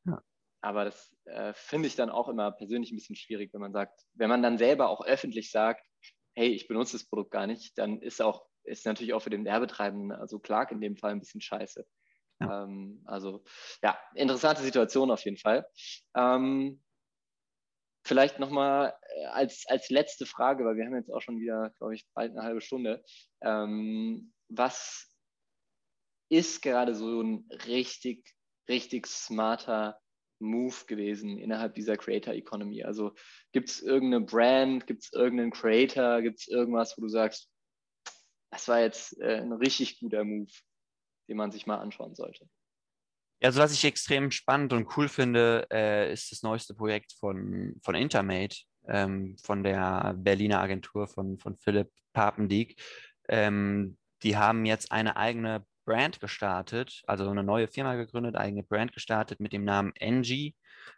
Ja. 0.05 0.21
Aber 0.61 0.85
das 0.85 1.13
äh, 1.25 1.53
finde 1.53 1.87
ich 1.87 1.95
dann 1.95 2.09
auch 2.09 2.29
immer 2.29 2.51
persönlich 2.51 2.91
ein 2.91 2.95
bisschen 2.95 3.15
schwierig, 3.15 3.53
wenn 3.53 3.61
man 3.61 3.73
sagt, 3.73 4.01
wenn 4.13 4.29
man 4.29 4.41
dann 4.41 4.57
selber 4.57 4.89
auch 4.89 5.05
öffentlich 5.05 5.51
sagt, 5.51 5.85
hey, 6.35 6.49
ich 6.49 6.67
benutze 6.67 6.97
das 6.97 7.07
Produkt 7.07 7.31
gar 7.31 7.47
nicht, 7.47 7.77
dann 7.77 8.01
ist 8.01 8.21
auch, 8.21 8.45
ist 8.63 8.85
natürlich 8.85 9.13
auch 9.13 9.21
für 9.21 9.29
den 9.29 9.45
Werbetreibenden, 9.45 10.11
also 10.11 10.39
Clark 10.39 10.71
in 10.71 10.81
dem 10.81 10.97
Fall 10.97 11.11
ein 11.11 11.19
bisschen 11.19 11.41
scheiße. 11.41 11.85
Ja. 12.39 12.63
Ähm, 12.63 13.01
also 13.05 13.43
ja, 13.81 13.97
interessante 14.15 14.61
Situation 14.61 15.11
auf 15.11 15.23
jeden 15.25 15.37
Fall. 15.37 15.67
Ähm, 16.15 16.81
vielleicht 18.05 18.39
nochmal 18.39 18.95
äh, 19.15 19.25
als, 19.25 19.65
als 19.67 19.89
letzte 19.89 20.25
Frage, 20.25 20.65
weil 20.65 20.75
wir 20.75 20.85
haben 20.85 20.95
jetzt 20.95 21.11
auch 21.11 21.21
schon 21.21 21.39
wieder, 21.39 21.71
glaube 21.77 21.95
ich, 21.95 22.05
bald 22.13 22.31
eine 22.31 22.43
halbe 22.43 22.61
Stunde. 22.61 23.03
Ähm, 23.41 24.33
was 24.49 25.12
ist 26.33 26.61
gerade 26.61 26.95
so 26.95 27.21
ein 27.21 27.47
richtig, 27.67 28.35
richtig 28.67 29.07
smarter 29.07 29.99
Move 30.39 30.75
gewesen 30.87 31.37
innerhalb 31.37 31.75
dieser 31.75 31.95
Creator 31.95 32.33
Economy? 32.33 32.83
Also 32.83 33.13
gibt 33.51 33.69
es 33.69 33.81
irgendeine 33.81 34.25
Brand, 34.25 34.87
gibt 34.87 35.03
es 35.03 35.13
irgendeinen 35.13 35.51
Creator, 35.51 36.21
gibt 36.21 36.39
es 36.39 36.47
irgendwas, 36.47 36.97
wo 36.97 37.01
du 37.01 37.07
sagst, 37.07 37.49
das 38.51 38.67
war 38.67 38.81
jetzt 38.81 39.19
äh, 39.21 39.37
ein 39.37 39.53
richtig 39.53 39.99
guter 39.99 40.23
Move, 40.23 40.51
den 41.29 41.37
man 41.37 41.51
sich 41.51 41.65
mal 41.65 41.77
anschauen 41.77 42.15
sollte? 42.15 42.47
Also 43.41 43.59
was 43.59 43.73
ich 43.73 43.83
extrem 43.83 44.31
spannend 44.31 44.73
und 44.73 44.95
cool 44.97 45.09
finde, 45.09 45.67
äh, 45.71 46.11
ist 46.13 46.31
das 46.31 46.43
neueste 46.43 46.73
Projekt 46.73 47.13
von, 47.13 47.75
von 47.83 47.93
Intermate, 47.93 48.57
ähm, 48.87 49.35
von 49.43 49.63
der 49.63 50.15
Berliner 50.17 50.61
Agentur 50.61 51.07
von, 51.07 51.37
von 51.37 51.57
Philipp 51.57 51.91
Papendieck. 52.13 52.81
Ähm, 53.27 53.97
die 54.23 54.37
haben 54.37 54.65
jetzt 54.65 54.91
eine 54.91 55.17
eigene 55.17 55.65
Brand 55.85 56.19
gestartet, 56.19 57.03
also 57.07 57.29
eine 57.29 57.43
neue 57.43 57.67
Firma 57.67 57.95
gegründet, 57.95 58.35
eigene 58.35 58.63
Brand 58.63 58.93
gestartet 58.93 59.39
mit 59.39 59.53
dem 59.53 59.63
Namen 59.63 59.93
Engie. 59.95 60.55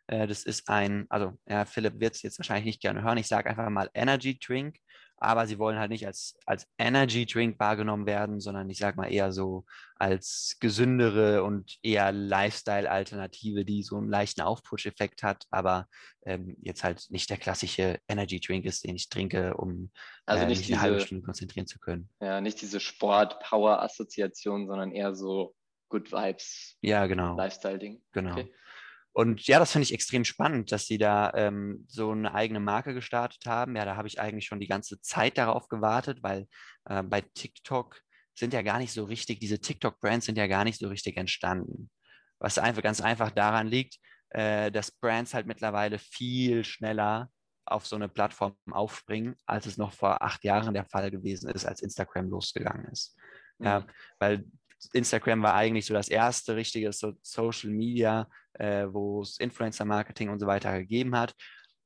Äh, 0.08 0.28
das 0.28 0.43
ist 0.43 0.69
ein, 0.69 1.06
also 1.10 1.38
ja, 1.48 1.65
Philipp 1.65 2.00
wird 2.00 2.15
es 2.15 2.21
jetzt 2.21 2.39
wahrscheinlich 2.39 2.65
nicht 2.65 2.82
gerne 2.82 3.04
hören, 3.04 3.17
ich 3.17 3.28
sage 3.28 3.50
einfach 3.50 3.69
mal 3.69 3.89
Energy 3.93 4.39
Drink 4.39 4.78
aber 5.17 5.47
sie 5.47 5.60
wollen 5.60 5.80
halt 5.80 5.91
nicht 5.91 6.06
als, 6.06 6.38
als 6.45 6.67
Energy 6.78 7.25
Drink 7.25 7.60
wahrgenommen 7.60 8.06
werden, 8.06 8.39
sondern 8.39 8.69
ich 8.69 8.78
sage 8.78 8.97
mal 8.97 9.12
eher 9.12 9.32
so 9.32 9.65
als 9.95 10.58
gesündere 10.60 11.43
und 11.43 11.78
eher 11.84 12.12
Lifestyle-Alternative, 12.12 13.63
die 13.65 13.84
so 13.84 13.97
einen 13.97 14.10
leichten 14.10 14.41
Aufputsch-Effekt 14.41 15.23
hat, 15.23 15.45
aber 15.51 15.88
ähm, 16.25 16.58
jetzt 16.62 16.84
halt 16.84 17.06
nicht 17.10 17.30
der 17.30 17.38
klassische 17.38 17.99
Energy 18.08 18.39
Drink 18.39 18.65
ist, 18.65 18.84
den 18.84 18.95
ich 18.95 19.10
trinke, 19.10 19.56
um 19.56 19.91
also 20.25 20.43
äh, 20.43 20.47
nicht 20.47 20.58
mich 20.58 20.67
diese, 20.67 20.80
eine 20.80 20.91
halbe 20.91 20.99
Stunde 20.99 21.23
konzentrieren 21.23 21.67
zu 21.67 21.80
können. 21.80 22.10
Ja, 22.19 22.41
nicht 22.41 22.62
diese 22.62 22.80
Sport-Power-Assoziation, 22.80 24.67
sondern 24.67 24.91
eher 24.91 25.15
so 25.15 25.56
Good 25.89 26.12
Vibes. 26.12 26.78
Ja, 26.82 27.08
genau. 27.08 27.38
Lifestyle-Ding. 27.38 28.01
Genau. 28.12 28.32
Okay. 28.32 28.51
Und 29.15 29.47
ja, 29.47 29.60
das 29.60 29.71
finde 29.71 29.84
ich 29.84 29.93
extrem 29.93 30.25
spannend, 30.25 30.73
dass 30.73 30.88
sie 30.88 30.97
da 30.97 31.32
ähm, 31.36 31.86
so 31.88 32.12
eine 32.12 32.36
eigene 32.36 32.60
Marke 32.60 32.93
gestartet 32.93 33.45
haben. 33.45 33.78
Ja, 33.78 33.86
da 33.86 33.95
habe 33.95 34.10
ich 34.10 34.19
eigentlich 34.19 34.45
schon 34.45 34.60
die 34.60 34.67
ganze 34.67 34.99
Zeit 34.99 35.38
darauf 35.38 35.69
gewartet, 35.69 36.21
weil 36.21 36.47
äh, 36.84 37.01
bei 37.01 37.21
TikTok 37.21 38.01
sind 38.34 38.54
ja 38.54 38.62
gar 38.62 38.78
nicht 38.78 38.91
so 38.91 39.06
richtig, 39.06 39.39
diese 39.39 39.62
TikTok-Brands 39.62 40.25
sind 40.25 40.38
ja 40.38 40.47
gar 40.47 40.65
nicht 40.65 40.78
so 40.78 40.89
richtig 40.89 41.15
entstanden. 41.15 41.89
Was 42.39 42.58
einfach 42.58 42.82
ganz 42.82 42.99
einfach 42.99 43.32
daran 43.32 43.67
liegt, 43.67 43.99
äh, 44.32 44.69
dass 44.69 44.91
Brands 44.91 45.34
halt 45.34 45.47
mittlerweile 45.47 45.97
viel 45.97 46.65
schneller 46.65 47.30
auf 47.65 47.88
so 47.88 47.95
eine 47.95 48.10
Plattform 48.10 48.58
aufspringen, 48.69 49.38
als 49.45 49.65
es 49.65 49.78
noch 49.78 49.93
vor 49.93 50.21
acht 50.23 50.43
Jahren 50.43 50.73
der 50.73 50.88
Fall 50.88 51.10
gewesen 51.10 51.49
ist, 51.49 51.65
als 51.65 51.82
Instagram 51.82 52.30
losgegangen 52.30 52.88
ist. 52.91 53.15
Mhm. 53.60 53.65
Ja, 53.65 53.88
weil 54.19 54.43
Instagram 54.94 55.42
war 55.42 55.54
eigentlich 55.54 55.86
so 55.86 55.94
das 55.94 56.10
erste 56.10 56.56
richtige 56.56 56.92
so 56.94 57.14
Social 57.22 57.70
Media, 57.70 58.28
äh, 58.54 58.88
wo 58.90 59.22
es 59.22 59.40
Influencer-Marketing 59.40 60.30
und 60.30 60.40
so 60.40 60.48
weiter 60.48 60.78
gegeben 60.80 61.16
hat. 61.16 61.34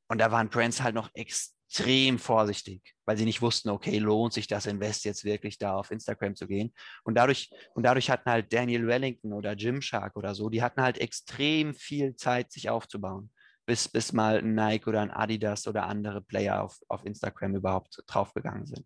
Und 0.07 0.19
da 0.19 0.31
waren 0.31 0.49
Brands 0.49 0.81
halt 0.81 0.95
noch 0.95 1.09
extrem 1.13 2.17
vorsichtig, 2.17 2.95
weil 3.05 3.17
sie 3.17 3.25
nicht 3.25 3.41
wussten, 3.41 3.69
okay, 3.69 3.99
lohnt 3.99 4.33
sich 4.33 4.47
das 4.47 4.65
Invest 4.65 5.05
jetzt 5.05 5.23
wirklich 5.23 5.57
da 5.57 5.75
auf 5.75 5.91
Instagram 5.91 6.35
zu 6.35 6.47
gehen. 6.47 6.73
Und 7.03 7.15
dadurch, 7.15 7.51
und 7.75 7.83
dadurch 7.83 8.09
hatten 8.09 8.29
halt 8.29 8.51
Daniel 8.51 8.87
Wellington 8.87 9.33
oder 9.33 9.55
Gymshark 9.55 10.15
oder 10.15 10.33
so, 10.33 10.49
die 10.49 10.63
hatten 10.63 10.81
halt 10.81 10.97
extrem 10.97 11.73
viel 11.73 12.15
Zeit, 12.15 12.51
sich 12.51 12.69
aufzubauen, 12.69 13.31
bis, 13.67 13.87
bis 13.87 14.13
mal 14.13 14.39
ein 14.39 14.55
Nike 14.55 14.87
oder 14.87 15.01
ein 15.01 15.11
Adidas 15.11 15.67
oder 15.67 15.85
andere 15.85 16.21
Player 16.21 16.63
auf, 16.63 16.79
auf 16.87 17.05
Instagram 17.05 17.55
überhaupt 17.55 18.01
draufgegangen 18.07 18.65
sind. 18.65 18.85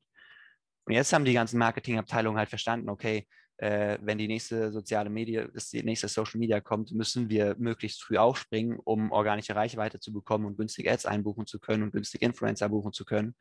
Und 0.86 0.94
jetzt 0.94 1.14
haben 1.14 1.24
die 1.24 1.34
ganzen 1.34 1.58
Marketingabteilungen 1.60 2.38
halt 2.38 2.50
verstanden, 2.50 2.90
okay, 2.90 3.28
äh, 3.58 3.98
wenn 4.02 4.18
die 4.18 4.28
nächste 4.28 4.72
soziale 4.72 5.10
Media, 5.10 5.48
das 5.48 5.70
die 5.70 5.84
nächste 5.84 6.08
Social 6.08 6.40
Media 6.40 6.60
kommt, 6.60 6.92
müssen 6.92 7.30
wir 7.30 7.56
möglichst 7.58 8.04
früh 8.04 8.18
aufspringen, 8.18 8.80
um 8.84 9.12
organische 9.12 9.56
Reichweite 9.56 10.00
zu 10.00 10.12
bekommen 10.12 10.46
und 10.46 10.58
günstig 10.58 10.90
Ads 10.90 11.06
einbuchen 11.06 11.46
zu 11.46 11.60
können 11.60 11.84
und 11.84 11.92
günstig 11.92 12.22
Influencer 12.22 12.70
buchen 12.70 12.94
zu 12.94 13.06
können. 13.06 13.36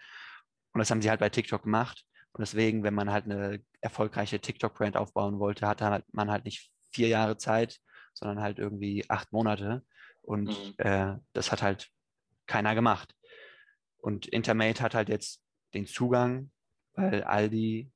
Und 0.72 0.78
das 0.78 0.90
haben 0.90 1.02
sie 1.02 1.10
halt 1.10 1.20
bei 1.20 1.28
TikTok 1.28 1.62
gemacht. 1.62 2.04
Und 2.32 2.40
deswegen, 2.40 2.82
wenn 2.82 2.94
man 2.94 3.10
halt 3.10 3.26
eine 3.26 3.60
erfolgreiche 3.80 4.40
TikTok-Brand 4.40 4.96
aufbauen 4.96 5.38
wollte, 5.38 5.66
hatte 5.66 5.86
halt 5.86 6.04
man 6.12 6.30
halt 6.30 6.44
nicht 6.44 6.70
vier 6.92 7.08
Jahre 7.08 7.36
Zeit, 7.36 7.78
sondern 8.14 8.40
halt 8.40 8.58
irgendwie 8.58 9.04
acht 9.08 9.32
Monate. 9.32 9.84
Und 10.22 10.48
mhm. 10.48 10.74
äh, 10.78 11.16
das 11.32 11.52
hat 11.52 11.62
halt 11.62 11.90
keiner 12.46 12.74
gemacht. 12.74 13.14
Und 13.98 14.26
Intermate 14.26 14.82
hat 14.82 14.94
halt 14.94 15.08
jetzt 15.08 15.42
den 15.74 15.86
Zugang, 15.86 16.50
weil 16.94 17.22
Aldi 17.22 17.91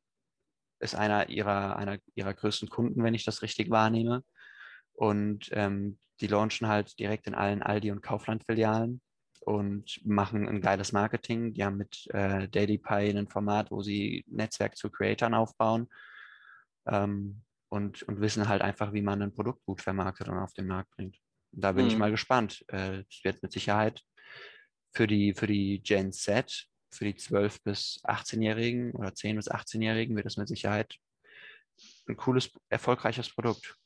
ist 0.78 0.94
einer 0.94 1.28
ihrer, 1.28 1.76
einer 1.76 1.98
ihrer 2.14 2.34
größten 2.34 2.68
Kunden, 2.68 3.02
wenn 3.02 3.14
ich 3.14 3.24
das 3.24 3.42
richtig 3.42 3.70
wahrnehme. 3.70 4.24
Und 4.92 5.48
ähm, 5.52 5.98
die 6.20 6.26
launchen 6.26 6.68
halt 6.68 6.98
direkt 6.98 7.26
in 7.26 7.34
allen 7.34 7.62
Aldi- 7.62 7.92
und 7.92 8.02
Kaufland-Filialen 8.02 9.00
und 9.40 10.00
machen 10.04 10.48
ein 10.48 10.60
geiles 10.60 10.92
Marketing. 10.92 11.54
Die 11.54 11.64
haben 11.64 11.76
mit 11.76 12.06
äh, 12.08 12.48
DailyPie 12.48 13.16
ein 13.16 13.28
Format, 13.28 13.70
wo 13.70 13.82
sie 13.82 14.24
Netzwerk 14.28 14.76
zu 14.76 14.90
Creatoren 14.90 15.34
aufbauen 15.34 15.88
ähm, 16.86 17.42
und, 17.68 18.02
und 18.04 18.20
wissen 18.20 18.48
halt 18.48 18.62
einfach, 18.62 18.92
wie 18.92 19.02
man 19.02 19.22
ein 19.22 19.34
Produkt 19.34 19.64
gut 19.64 19.82
vermarktet 19.82 20.28
und 20.28 20.38
auf 20.38 20.54
den 20.54 20.66
Markt 20.66 20.90
bringt. 20.96 21.18
Und 21.52 21.62
da 21.62 21.72
bin 21.72 21.84
mhm. 21.84 21.90
ich 21.90 21.98
mal 21.98 22.10
gespannt. 22.10 22.64
Äh, 22.68 23.04
es 23.08 23.22
wird 23.22 23.42
mit 23.42 23.52
Sicherheit 23.52 24.02
für 24.92 25.06
die, 25.06 25.34
für 25.34 25.46
die 25.46 25.82
Gen 25.82 26.12
Z 26.12 26.66
für 26.96 27.04
die 27.04 27.14
12- 27.14 27.62
bis 27.64 28.00
18-Jährigen 28.04 28.92
oder 28.92 29.08
10- 29.08 29.36
bis 29.36 29.50
18-Jährigen 29.50 30.16
wird 30.16 30.26
das 30.26 30.36
mit 30.36 30.48
Sicherheit 30.48 30.96
ein 32.08 32.16
cooles, 32.16 32.50
erfolgreiches 32.68 33.32
Produkt. 33.34 33.76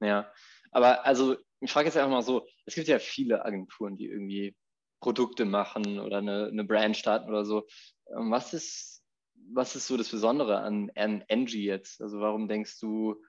Ja, 0.00 0.32
aber 0.70 1.04
also 1.04 1.36
ich 1.60 1.70
frage 1.70 1.86
jetzt 1.86 1.96
einfach 1.96 2.10
mal 2.10 2.22
so, 2.22 2.46
es 2.64 2.74
gibt 2.74 2.88
ja 2.88 2.98
viele 2.98 3.44
Agenturen, 3.44 3.96
die 3.96 4.06
irgendwie 4.06 4.56
Produkte 5.00 5.44
machen 5.44 5.98
oder 5.98 6.18
eine, 6.18 6.46
eine 6.46 6.64
Brand 6.64 6.96
starten 6.96 7.28
oder 7.28 7.44
so. 7.44 7.66
Ähm, 8.14 8.30
was 8.30 8.54
ist, 8.54 9.02
was 9.52 9.74
ist 9.76 9.86
so 9.86 9.96
das 9.96 10.10
Besondere 10.10 10.60
an, 10.60 10.90
an 10.94 11.22
Engie 11.28 11.64
jetzt? 11.64 12.00
Also 12.00 12.20
warum 12.20 12.48
denkst 12.48 12.78
du, 12.80 13.20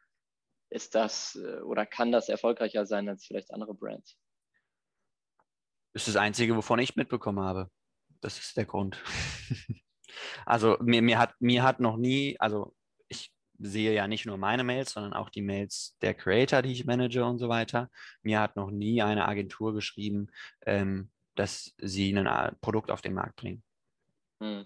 ist 0.70 0.96
das 0.96 1.36
äh, 1.36 1.62
oder 1.62 1.86
kann 1.86 2.12
das 2.12 2.30
erfolgreicher 2.30 2.86
sein 2.86 3.10
als 3.10 3.26
vielleicht 3.26 3.54
andere 3.54 3.74
Brands? 3.74 4.18
Das 5.94 6.08
ist 6.08 6.16
das 6.16 6.22
Einzige, 6.22 6.56
wovon 6.56 6.80
ich 6.80 6.96
mitbekommen 6.96 7.40
habe. 7.40 7.70
Das 8.22 8.40
ist 8.40 8.56
der 8.58 8.66
Grund. 8.66 9.02
also 10.46 10.78
mir, 10.82 11.02
mir, 11.02 11.20
hat, 11.20 11.34
mir 11.40 11.64
hat 11.64 11.80
noch 11.80 11.98
nie, 11.98 12.38
also 12.40 12.74
ich 13.08 13.34
sehe 13.60 13.94
ja 13.94 14.08
nicht 14.08 14.26
nur 14.26 14.38
meine 14.38 14.64
Mails, 14.64 14.92
sondern 14.92 15.14
auch 15.14 15.30
die 15.30 15.42
Mails 15.42 15.98
der 16.02 16.14
Creator, 16.14 16.62
die 16.62 16.72
ich 16.72 16.86
manage 16.86 17.24
und 17.24 17.40
so 17.40 17.50
weiter. 17.50 17.90
Mir 18.22 18.40
hat 18.40 18.56
noch 18.56 18.72
nie 18.72 19.02
eine 19.02 19.28
Agentur 19.28 19.74
geschrieben, 19.74 20.32
ähm, 20.66 21.12
dass 21.36 21.74
sie 21.78 22.12
ein 22.12 22.26
äh, 22.26 22.52
Produkt 22.62 22.92
auf 22.92 23.02
den 23.02 23.14
Markt 23.14 23.36
bringen. 23.38 23.64
Hm. 24.42 24.66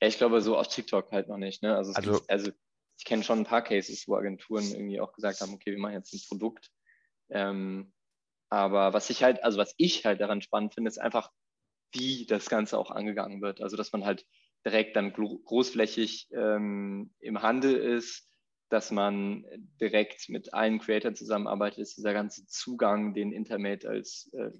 Ja, 0.00 0.08
ich 0.08 0.18
glaube, 0.18 0.40
so 0.40 0.56
auf 0.56 0.68
TikTok 0.68 1.10
halt 1.12 1.28
noch 1.28 1.38
nicht. 1.38 1.62
Ne? 1.62 1.74
Also, 1.74 1.92
also, 1.92 2.12
gibt, 2.14 2.30
also 2.30 2.50
ich 2.98 3.04
kenne 3.04 3.22
schon 3.22 3.40
ein 3.40 3.46
paar 3.46 3.62
Cases, 3.62 4.06
wo 4.06 4.16
Agenturen 4.16 4.64
irgendwie 4.64 5.00
auch 5.00 5.12
gesagt 5.12 5.40
haben, 5.40 5.52
okay, 5.52 5.72
wir 5.72 5.78
machen 5.78 5.94
jetzt 5.94 6.12
ein 6.12 6.20
Produkt. 6.28 6.70
Ähm, 7.30 7.92
aber 8.48 8.92
was 8.92 9.10
ich 9.10 9.22
halt, 9.22 9.42
also 9.42 9.58
was 9.58 9.74
ich 9.76 10.04
halt 10.06 10.20
daran 10.20 10.42
spannend 10.42 10.74
finde, 10.74 10.88
ist 10.88 10.98
einfach, 10.98 11.30
wie 11.96 12.26
das 12.26 12.48
Ganze 12.48 12.78
auch 12.78 12.90
angegangen 12.90 13.40
wird. 13.42 13.60
Also 13.60 13.76
dass 13.76 13.92
man 13.92 14.04
halt 14.04 14.26
direkt 14.64 14.96
dann 14.96 15.12
großflächig 15.12 16.28
ähm, 16.32 17.14
im 17.20 17.42
Handel 17.42 17.76
ist, 17.76 18.28
dass 18.68 18.90
man 18.90 19.44
direkt 19.80 20.28
mit 20.28 20.52
allen 20.52 20.80
Creatoren 20.80 21.14
zusammenarbeitet, 21.14 21.78
ist 21.78 21.96
dieser 21.96 22.12
ganze 22.12 22.46
Zugang, 22.46 23.14
den 23.14 23.30
Intermate 23.30 23.88
als 23.88 24.28
äh, 24.32 24.50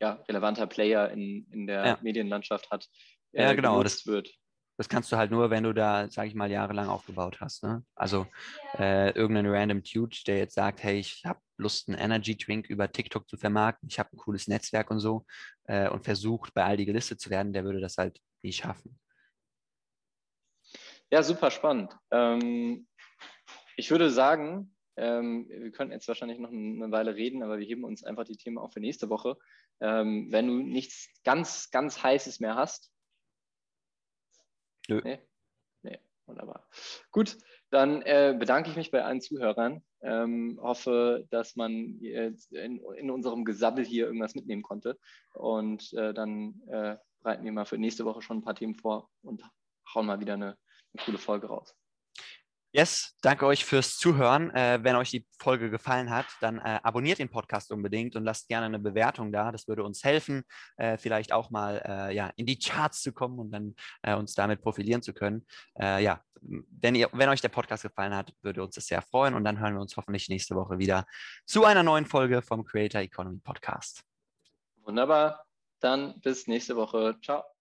ja, 0.00 0.22
relevanter 0.28 0.68
Player 0.68 1.10
in, 1.10 1.48
in 1.50 1.66
der 1.66 1.84
ja. 1.84 1.98
Medienlandschaft 2.00 2.70
hat, 2.70 2.88
äh, 3.32 3.42
ja, 3.42 3.52
genau, 3.54 3.82
das 3.82 4.06
wird. 4.06 4.32
Das 4.76 4.88
kannst 4.88 5.10
du 5.10 5.16
halt 5.16 5.30
nur, 5.30 5.50
wenn 5.50 5.64
du 5.64 5.72
da, 5.72 6.10
sage 6.10 6.28
ich 6.28 6.34
mal, 6.34 6.50
jahrelang 6.50 6.88
aufgebaut 6.88 7.40
hast. 7.40 7.62
Ne? 7.62 7.82
Also 7.94 8.26
äh, 8.78 9.10
irgendein 9.12 9.46
random 9.46 9.82
Dude, 9.82 10.16
der 10.26 10.38
jetzt 10.38 10.54
sagt, 10.54 10.82
hey, 10.82 10.98
ich 10.98 11.22
habe 11.24 11.40
Lust, 11.56 11.88
einen 11.88 11.98
Energy 11.98 12.36
Drink 12.36 12.68
über 12.68 12.90
TikTok 12.90 13.28
zu 13.28 13.36
vermarkten, 13.36 13.88
ich 13.88 13.98
habe 13.98 14.10
ein 14.12 14.18
cooles 14.18 14.48
Netzwerk 14.48 14.90
und 14.90 15.00
so 15.00 15.24
äh, 15.64 15.88
und 15.88 16.04
versucht, 16.04 16.52
bei 16.52 16.64
Aldi 16.64 16.84
gelistet 16.84 17.20
zu 17.20 17.30
werden, 17.30 17.52
der 17.52 17.64
würde 17.64 17.80
das 17.80 17.96
halt 17.96 18.20
nie 18.42 18.52
schaffen. 18.52 18.98
Ja, 21.10 21.22
super 21.22 21.50
spannend. 21.50 21.96
Ähm, 22.10 22.86
ich 23.76 23.90
würde 23.90 24.10
sagen, 24.10 24.74
ähm, 24.96 25.46
wir 25.48 25.70
könnten 25.70 25.92
jetzt 25.92 26.08
wahrscheinlich 26.08 26.38
noch 26.38 26.50
eine 26.50 26.90
Weile 26.90 27.14
reden, 27.14 27.42
aber 27.42 27.58
wir 27.58 27.66
heben 27.66 27.84
uns 27.84 28.02
einfach 28.02 28.24
die 28.24 28.36
Themen 28.36 28.58
auf 28.58 28.72
für 28.72 28.80
nächste 28.80 29.08
Woche. 29.08 29.36
Ähm, 29.80 30.28
wenn 30.30 30.46
du 30.46 30.54
nichts 30.54 31.08
ganz, 31.22 31.70
ganz 31.70 32.02
Heißes 32.02 32.40
mehr 32.40 32.56
hast, 32.56 32.90
Nö. 34.88 35.00
Nee? 35.02 35.20
Nee, 35.82 35.98
wunderbar. 36.26 36.68
Gut, 37.10 37.36
dann 37.70 38.02
äh, 38.02 38.34
bedanke 38.38 38.70
ich 38.70 38.76
mich 38.76 38.90
bei 38.90 39.04
allen 39.04 39.20
Zuhörern. 39.20 39.82
Ähm, 40.02 40.58
hoffe, 40.62 41.26
dass 41.30 41.56
man 41.56 41.72
in, 42.00 42.38
in, 42.50 43.10
unserem 43.10 43.44
Gesabbel 43.44 43.84
hier 43.84 44.06
irgendwas 44.06 44.34
mitnehmen 44.34 44.62
konnte. 44.62 44.98
Und 45.32 45.92
äh, 45.94 46.14
dann 46.14 46.60
äh, 46.68 46.96
bereiten 47.20 47.44
wir 47.44 47.52
mal 47.52 47.64
für 47.64 47.78
nächste 47.78 48.04
Woche 48.04 48.22
schon 48.22 48.38
ein 48.38 48.44
paar 48.44 48.54
Themen 48.54 48.76
vor 48.76 49.10
und 49.22 49.42
hauen 49.94 50.06
mal 50.06 50.20
wieder 50.20 50.34
eine, 50.34 50.56
eine 50.94 51.04
coole 51.04 51.18
Folge 51.18 51.48
raus. 51.48 51.74
Yes, 52.76 53.16
danke 53.22 53.46
euch 53.46 53.64
fürs 53.64 53.96
Zuhören. 53.96 54.50
Äh, 54.50 54.80
wenn 54.82 54.96
euch 54.96 55.08
die 55.08 55.26
Folge 55.40 55.70
gefallen 55.70 56.10
hat, 56.10 56.26
dann 56.42 56.58
äh, 56.58 56.78
abonniert 56.82 57.18
den 57.18 57.30
Podcast 57.30 57.72
unbedingt 57.72 58.16
und 58.16 58.24
lasst 58.24 58.48
gerne 58.48 58.66
eine 58.66 58.78
Bewertung 58.78 59.32
da. 59.32 59.50
Das 59.50 59.66
würde 59.66 59.82
uns 59.82 60.04
helfen, 60.04 60.42
äh, 60.76 60.98
vielleicht 60.98 61.32
auch 61.32 61.48
mal 61.48 61.80
äh, 61.86 62.14
ja, 62.14 62.30
in 62.36 62.44
die 62.44 62.58
Charts 62.58 63.00
zu 63.00 63.14
kommen 63.14 63.38
und 63.38 63.50
dann 63.50 63.74
äh, 64.02 64.14
uns 64.14 64.34
damit 64.34 64.60
profilieren 64.60 65.00
zu 65.00 65.14
können. 65.14 65.46
Äh, 65.80 66.04
ja, 66.04 66.20
wenn, 66.42 66.94
ihr, 66.94 67.08
wenn 67.14 67.30
euch 67.30 67.40
der 67.40 67.48
Podcast 67.48 67.82
gefallen 67.82 68.14
hat, 68.14 68.34
würde 68.42 68.62
uns 68.62 68.74
das 68.74 68.84
sehr 68.84 69.00
freuen 69.00 69.32
und 69.32 69.44
dann 69.44 69.58
hören 69.58 69.72
wir 69.72 69.80
uns 69.80 69.96
hoffentlich 69.96 70.28
nächste 70.28 70.54
Woche 70.54 70.78
wieder 70.78 71.06
zu 71.46 71.64
einer 71.64 71.82
neuen 71.82 72.04
Folge 72.04 72.42
vom 72.42 72.62
Creator 72.62 73.00
Economy 73.00 73.38
Podcast. 73.38 74.02
Wunderbar. 74.82 75.46
Dann 75.80 76.20
bis 76.20 76.46
nächste 76.46 76.76
Woche. 76.76 77.16
Ciao. 77.24 77.55